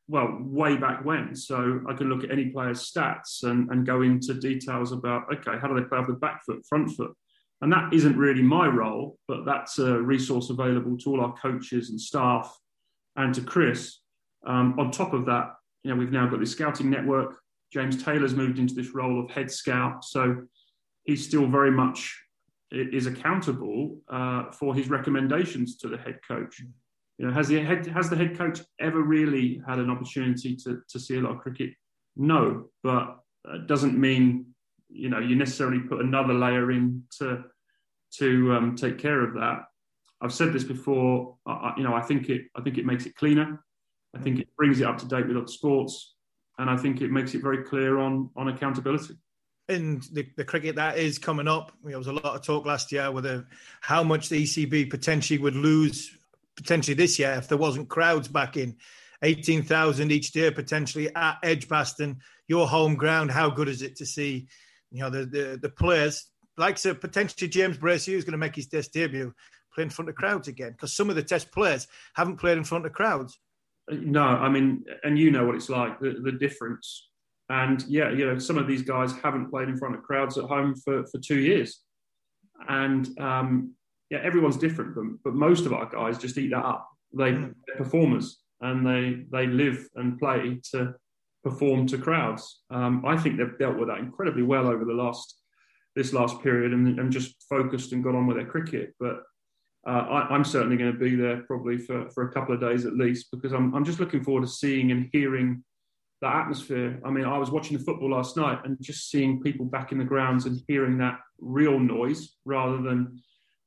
[0.09, 1.37] well, way back when.
[1.37, 5.57] So I can look at any player's stats and, and go into details about, okay,
[5.61, 7.13] how do they play off the back foot, front foot?
[7.61, 11.91] And that isn't really my role, but that's a resource available to all our coaches
[11.91, 12.53] and staff
[13.15, 13.99] and to Chris.
[14.45, 17.39] Um, on top of that, you know, we've now got the scouting network.
[17.73, 20.05] James Taylor's moved into this role of head scout.
[20.05, 20.43] So
[21.05, 22.19] he's still very much
[22.73, 26.63] is accountable uh, for his recommendations to the head coach.
[27.21, 30.81] You know, has the head has the head coach ever really had an opportunity to
[30.89, 31.75] to see a lot of cricket?
[32.17, 34.47] No, but it doesn't mean
[34.89, 37.45] you know you necessarily put another layer in to
[38.17, 39.65] to um, take care of that.
[40.23, 41.37] I've said this before.
[41.45, 43.63] I, you know, I think it I think it makes it cleaner.
[44.17, 46.15] I think it brings it up to date with other sports,
[46.57, 49.17] and I think it makes it very clear on on accountability
[49.69, 51.71] in the, the cricket that is coming up.
[51.85, 53.47] There was a lot of talk last year with
[53.83, 56.17] how much the ECB potentially would lose
[56.61, 58.77] potentially this year if there wasn't crowds back in.
[59.23, 63.31] 18,000 each day potentially at Edgbaston, your home ground.
[63.31, 64.49] How good is it to see,
[64.91, 68.57] you know, the the, the players like so potentially James Bracey who's going to make
[68.57, 69.33] his test debut
[69.75, 72.65] play in front of crowds again because some of the test players haven't played in
[72.65, 73.39] front of crowds.
[73.91, 77.11] No, I mean, and you know what it's like the, the difference
[77.51, 80.45] and yeah, you know, some of these guys haven't played in front of crowds at
[80.45, 81.81] home for, for two years.
[82.69, 83.75] And um,
[84.11, 86.89] yeah, everyone's different, but, but most of our guys just eat that up.
[87.17, 87.55] They, mm.
[87.67, 90.95] They're performers and they, they live and play to
[91.43, 92.63] perform to crowds.
[92.71, 95.37] Um, I think they've dealt with that incredibly well over the last
[95.97, 98.95] this last period and, and just focused and got on with their cricket.
[99.01, 99.23] But
[99.87, 102.87] uh, I, am certainly going to be there probably for, for a couple of days
[102.87, 105.65] at least because I'm, I'm just looking forward to seeing and hearing
[106.21, 107.01] that atmosphere.
[107.05, 109.99] I mean, I was watching the football last night and just seeing people back in
[109.99, 113.21] the grounds and hearing that real noise rather than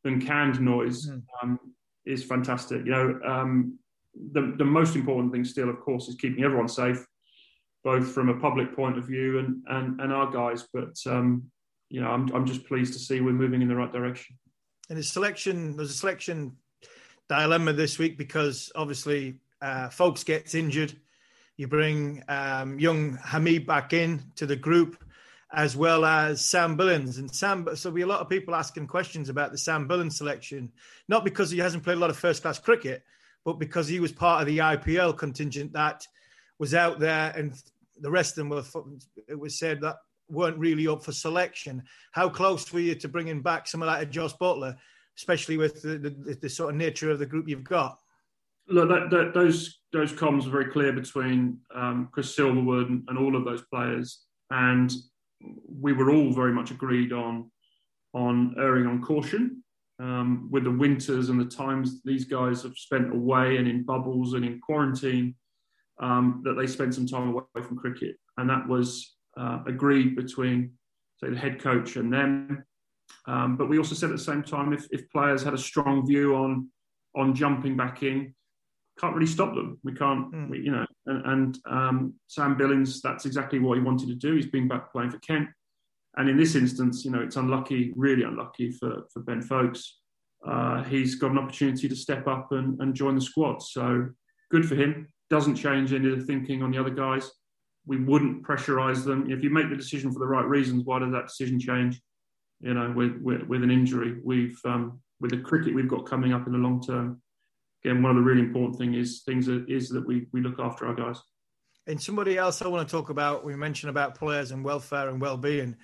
[0.04, 1.22] than canned noise mm.
[1.41, 1.60] um,
[2.06, 2.86] is fantastic.
[2.86, 3.80] You know, um,
[4.32, 7.06] the the most important thing still, of course, is keeping everyone safe,
[7.84, 10.68] both from a public point of view and and, and our guys.
[10.74, 11.43] But um,
[11.89, 14.38] you know, I'm I'm just pleased to see we're moving in the right direction.
[14.89, 16.58] And the selection, there's a selection
[17.30, 20.93] dilemma this week because obviously uh, Foakes gets injured
[21.58, 25.03] you bring um, young Hamid back in to the group,
[25.54, 27.20] as well as Sam Billings.
[27.20, 30.72] And Sam, so we a lot of people asking questions about the Sam Billings selection,
[31.08, 33.04] not because he hasn't played a lot of first class cricket,
[33.45, 36.08] but because he was part of the IPL contingent that
[36.58, 37.54] was out there, and
[37.99, 38.64] the rest of them were.
[39.28, 39.97] It was said that
[40.30, 41.84] weren't really up for selection.
[42.12, 44.76] How close were you to bringing back someone like Jos Buttler,
[45.18, 47.99] especially with the, the, the sort of nature of the group you've got?
[48.68, 53.36] Look, that, that, those those comms were very clear between um, Chris Silverwood and, all
[53.36, 54.91] of those players, and
[55.68, 57.52] we were all very much agreed on
[58.14, 59.64] on erring on caution.
[60.00, 64.34] Um, with the winters and the times these guys have spent away and in bubbles
[64.34, 65.36] and in quarantine,
[66.00, 70.72] um, that they spent some time away from cricket, and that was uh, agreed between
[71.24, 72.64] say the head coach and them.
[73.28, 76.06] Um, but we also said at the same time, if, if players had a strong
[76.06, 76.70] view on
[77.16, 78.34] on jumping back in,
[79.00, 79.80] can't really stop them.
[79.84, 80.50] We can't, mm.
[80.50, 80.86] we, you know.
[81.06, 84.36] And, and um, Sam Billings, that's exactly what he wanted to do.
[84.36, 85.50] He's been back playing for Kent,
[86.18, 90.00] and in this instance, you know, it's unlucky, really unlucky for for Ben Foakes.
[90.46, 93.62] Uh, he's got an opportunity to step up and, and join the squad.
[93.62, 94.10] So
[94.52, 95.08] good for him.
[95.30, 97.32] Doesn't change any of the thinking on the other guys.
[97.86, 99.32] We wouldn't pressurise them.
[99.32, 102.02] If you make the decision for the right reasons, why does that decision change?
[102.60, 106.34] You know, with with, with an injury, we've um, with the cricket we've got coming
[106.34, 107.22] up in the long term,
[107.84, 110.60] again, one of the really important thing is things that is that we we look
[110.60, 111.22] after our guys.
[111.86, 115.20] And somebody else I want to talk about, we mentioned about players and welfare and
[115.20, 115.76] well-being.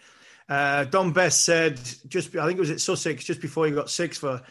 [0.48, 1.78] Uh, Dom Bess said
[2.08, 4.42] just, I think it was at Sussex, just before he got six for,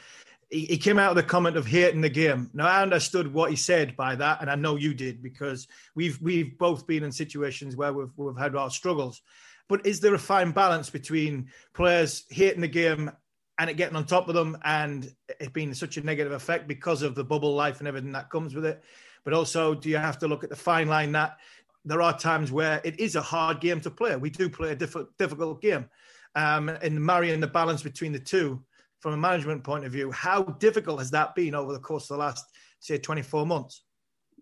[0.50, 2.50] he, he came out with a comment of hating the game.
[2.52, 6.20] Now I understood what he said by that, and I know you did because we've
[6.20, 9.22] we've both been in situations where we've we've had our struggles.
[9.68, 13.10] But is there a fine balance between players hating the game
[13.58, 17.02] and it getting on top of them and it being such a negative effect because
[17.02, 18.82] of the bubble life and everything that comes with it.
[19.24, 21.38] But also, do you have to look at the fine line that
[21.84, 24.14] there are times where it is a hard game to play?
[24.16, 25.86] We do play a diff- difficult game.
[26.34, 28.62] Um, and marrying the balance between the two
[29.00, 32.16] from a management point of view, how difficult has that been over the course of
[32.16, 32.46] the last,
[32.80, 33.82] say, 24 months?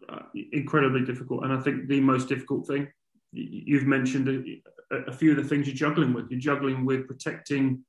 [0.09, 0.21] Uh,
[0.53, 1.45] incredibly difficult.
[1.45, 2.89] And I think the most difficult thing,
[3.33, 4.29] you've mentioned
[4.91, 6.31] a, a few of the things you're juggling with.
[6.31, 7.83] You're juggling with protecting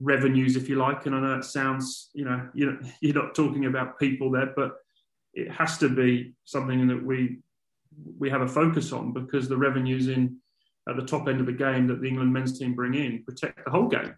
[0.00, 1.06] revenues, if you like.
[1.06, 2.78] And I know it sounds, you know, you're,
[3.14, 4.76] not talking about people there, but
[5.34, 7.38] it has to be something that we
[8.18, 10.36] we have a focus on because the revenues in
[10.88, 13.64] at the top end of the game that the England men's team bring in protect
[13.64, 14.14] the whole game.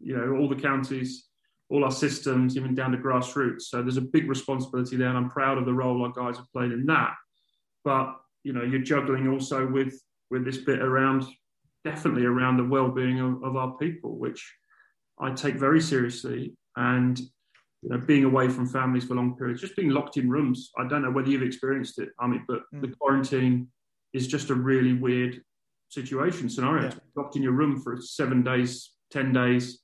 [0.00, 1.26] You know, all the counties,
[1.68, 3.62] all our systems, even down to grassroots.
[3.62, 6.50] So there's a big responsibility there, and I'm proud of the role our guys have
[6.52, 7.14] played in that.
[7.84, 8.14] But
[8.44, 10.00] you know, you're juggling also with
[10.30, 11.24] with this bit around,
[11.84, 14.54] definitely around the well-being of, of our people, which
[15.20, 16.54] I take very seriously.
[16.76, 17.18] And
[17.82, 20.70] you know, being away from families for long periods, just being locked in rooms.
[20.78, 22.80] I don't know whether you've experienced it, I mean, but mm.
[22.80, 23.68] the quarantine
[24.12, 25.40] is just a really weird
[25.88, 26.88] situation scenario.
[26.88, 26.94] Yeah.
[27.14, 29.80] Locked in your room for seven days, ten days,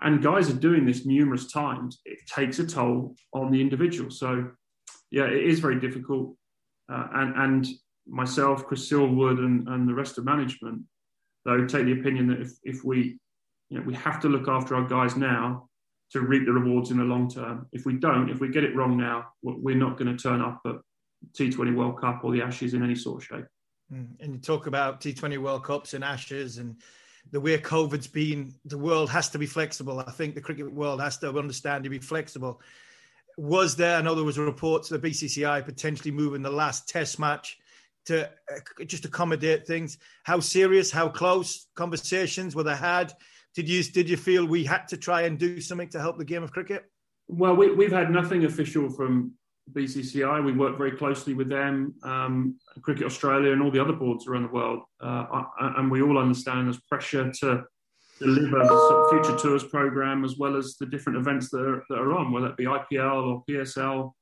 [0.00, 2.00] and guys are doing this numerous times.
[2.04, 4.10] It takes a toll on the individual.
[4.10, 4.50] So
[5.10, 6.34] yeah, it is very difficult.
[6.92, 7.66] Uh, and and
[8.08, 10.82] myself, Chris Silverwood, and, and the rest of management,
[11.44, 13.18] though, take the opinion that if, if we,
[13.70, 15.68] you know, we have to look after our guys now
[16.10, 17.66] to reap the rewards in the long term.
[17.72, 20.60] If we don't, if we get it wrong now, we're not going to turn up
[20.66, 20.76] at
[21.34, 23.44] T20 World Cup or the Ashes in any sort of shape.
[23.92, 24.08] Mm.
[24.20, 26.76] And you talk about T20 World Cups and Ashes and
[27.30, 30.00] the way COVID's been, the world has to be flexible.
[30.00, 32.60] I think the cricket world has to understand to be flexible.
[33.36, 36.88] Was there, I know there was a report to the BCCI potentially moving the last
[36.88, 37.58] test match
[38.06, 39.98] to uh, just accommodate things.
[40.22, 43.12] How serious, how close conversations were they had?
[43.58, 46.24] Did you did you feel we had to try and do something to help the
[46.24, 46.84] game of cricket?
[47.26, 49.32] Well, we, have had nothing official from
[49.72, 50.44] BCCI.
[50.44, 54.44] We work very closely with them, um, Cricket Australia, and all the other boards around
[54.44, 54.82] the world.
[55.00, 55.42] Uh,
[55.76, 57.64] and we all understand there's pressure to
[58.20, 61.82] deliver the sort of future tours program as well as the different events that are,
[61.88, 64.12] that are on, whether it be IPL or PSL,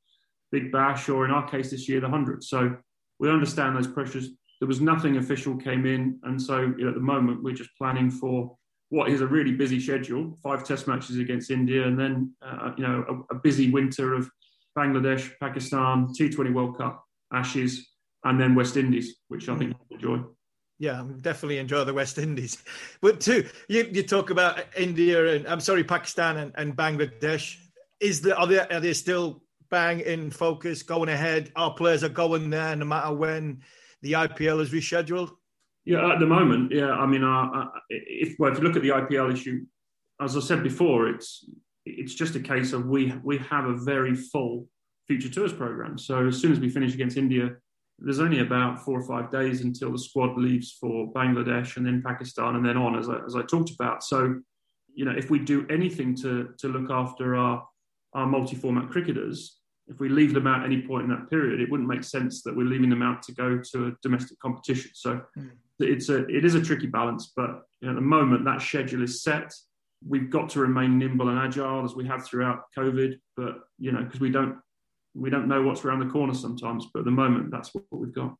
[0.50, 2.42] Big Bash, or in our case this year, the 100.
[2.42, 2.74] So
[3.18, 4.30] we understand those pressures.
[4.60, 7.76] There was nothing official came in, and so you know, at the moment we're just
[7.76, 8.56] planning for
[8.90, 12.86] what is a really busy schedule: five Test matches against India, and then uh, you
[12.86, 14.30] know a, a, busy winter of
[14.76, 17.88] Bangladesh, Pakistan, T20 World Cup, Ashes,
[18.24, 20.28] and then West Indies, which I think you'll enjoy.
[20.78, 22.62] Yeah, definitely enjoy the West Indies.
[23.00, 27.56] But too, you, you talk about India and I'm sorry, Pakistan and, and Bangladesh.
[27.98, 31.50] Is there are there are they still bang in focus, going ahead.
[31.56, 33.62] Our players are going there no matter when
[34.02, 35.30] the IPL is rescheduled.
[35.86, 36.90] Yeah, at the moment, yeah.
[36.90, 39.64] I mean, uh, uh, if well, if you look at the IPL issue,
[40.20, 41.48] as I said before, it's
[41.84, 44.68] it's just a case of we we have a very full
[45.06, 45.96] future tours program.
[45.96, 47.50] So as soon as we finish against India,
[48.00, 52.02] there's only about four or five days until the squad leaves for Bangladesh and then
[52.04, 54.02] Pakistan and then on, as I, as I talked about.
[54.02, 54.40] So,
[54.92, 57.64] you know, if we do anything to to look after our
[58.14, 61.88] our multi-format cricketers, if we leave them out any point in that period, it wouldn't
[61.88, 64.90] make sense that we're leaving them out to go to a domestic competition.
[64.94, 65.50] So mm.
[65.78, 69.52] It's a it is a tricky balance, but at the moment that schedule is set.
[70.06, 74.02] We've got to remain nimble and agile as we have throughout COVID, but you know
[74.02, 74.58] because we don't
[75.14, 76.86] we don't know what's around the corner sometimes.
[76.92, 78.36] But at the moment, that's what, what we've got.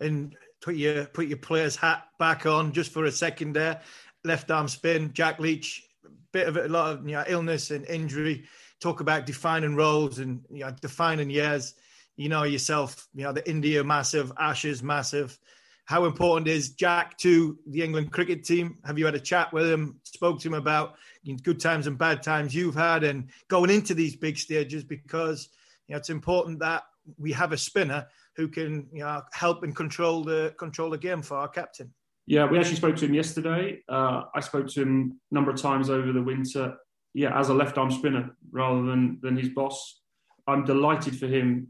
[0.00, 3.80] And put your put your player's hat back on just for a second there.
[4.24, 5.86] Left arm spin, Jack Leach,
[6.32, 8.44] bit of a lot of you know, illness and injury
[8.80, 11.74] talk about defining roles and you know, defining years.
[12.16, 15.38] You know yourself, you know, the India massive, Ashes massive.
[15.86, 18.78] How important is Jack to the England cricket team?
[18.84, 20.94] Have you had a chat with him, spoke to him about
[21.42, 25.48] good times and bad times you've had and going into these big stages because
[25.86, 26.84] you know it's important that
[27.18, 28.06] we have a spinner
[28.36, 31.92] who can you know help and control the control the game for our captain.
[32.26, 33.82] Yeah, we actually spoke to him yesterday.
[33.86, 36.76] Uh, I spoke to him a number of times over the winter
[37.14, 40.00] yeah, as a left arm spinner rather than than his boss.
[40.46, 41.68] I'm delighted for him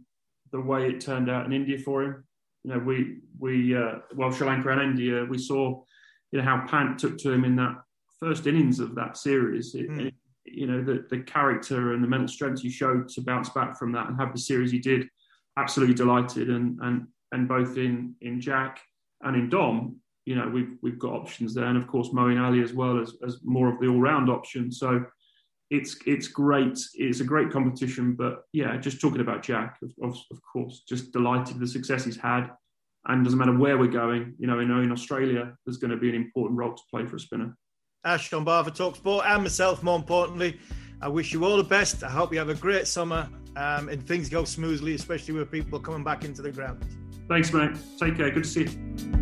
[0.51, 2.25] the way it turned out in India for him.
[2.65, 5.83] You know, we we uh, well Sri Lanka and India, we saw
[6.33, 7.77] you know how Pant took to him in that
[8.19, 9.75] first innings of that series.
[9.75, 10.07] It, mm.
[10.07, 10.15] it,
[10.47, 13.93] you know the the character and the mental strength he showed to bounce back from
[13.93, 15.09] that and have the series he did.
[15.57, 18.81] Absolutely delighted, and and and both in in Jack
[19.23, 22.63] and in Dom, you know we've we've got options there, and of course Moeen Ali
[22.63, 24.73] as well as as more of the all round option.
[24.73, 25.05] So
[25.71, 26.79] it's it's great.
[26.95, 31.13] It's a great competition, but yeah, just talking about Jack, of, of, of course, just
[31.13, 32.51] delighted the success he's had,
[33.07, 34.35] and doesn't matter where we're going.
[34.39, 37.17] You know, in, in Australia, there's going to be an important role to play for
[37.17, 37.57] a spinner.
[38.05, 40.61] Ash on Bar for Talksport, and myself, more importantly,
[41.01, 42.05] I wish you all the best.
[42.05, 45.79] I hope you have a great summer um, and things go smoothly, especially with people
[45.81, 46.85] coming back into the ground.
[47.29, 47.73] Thanks, mate.
[47.99, 48.31] Take care.
[48.31, 49.14] Good to see you.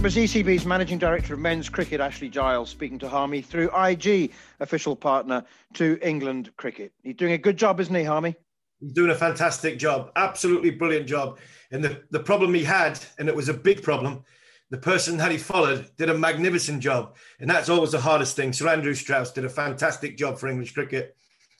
[0.00, 4.32] That was ECB's Managing Director of Men's Cricket, Ashley Giles, speaking to Harmy through IG,
[4.58, 5.44] official partner
[5.74, 6.94] to England Cricket.
[7.02, 8.34] He's doing a good job, isn't he, Harmy?
[8.80, 11.38] He's doing a fantastic job, absolutely brilliant job.
[11.70, 14.24] And the, the problem he had, and it was a big problem,
[14.70, 17.16] the person that he followed did a magnificent job.
[17.38, 18.54] And that's always the hardest thing.
[18.54, 21.14] Sir Andrew Strauss did a fantastic job for English cricket.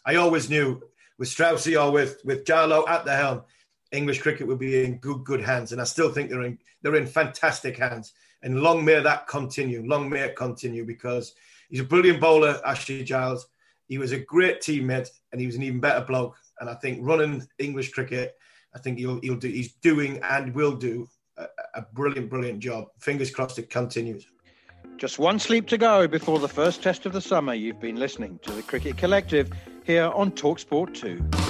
[0.07, 0.81] I always knew
[1.19, 3.43] with Straussy or with, with Gilo at the helm,
[3.93, 5.73] English cricket would be in good, good hands.
[5.73, 8.15] And I still think they're in, they're in fantastic hands.
[8.43, 9.87] And long may that continue.
[9.87, 11.35] Long may it continue because
[11.69, 13.47] he's a brilliant bowler, Ashley Giles.
[13.87, 16.37] He was a great teammate and he was an even better bloke.
[16.61, 18.37] And I think running English cricket,
[18.75, 22.87] I think he'll, he'll do, he's doing and will do a, a brilliant, brilliant job.
[22.99, 24.27] Fingers crossed it continues.
[24.97, 27.55] Just one sleep to go before the first test of the summer.
[27.55, 29.51] You've been listening to the Cricket Collective
[29.85, 31.50] here on Talksport 2.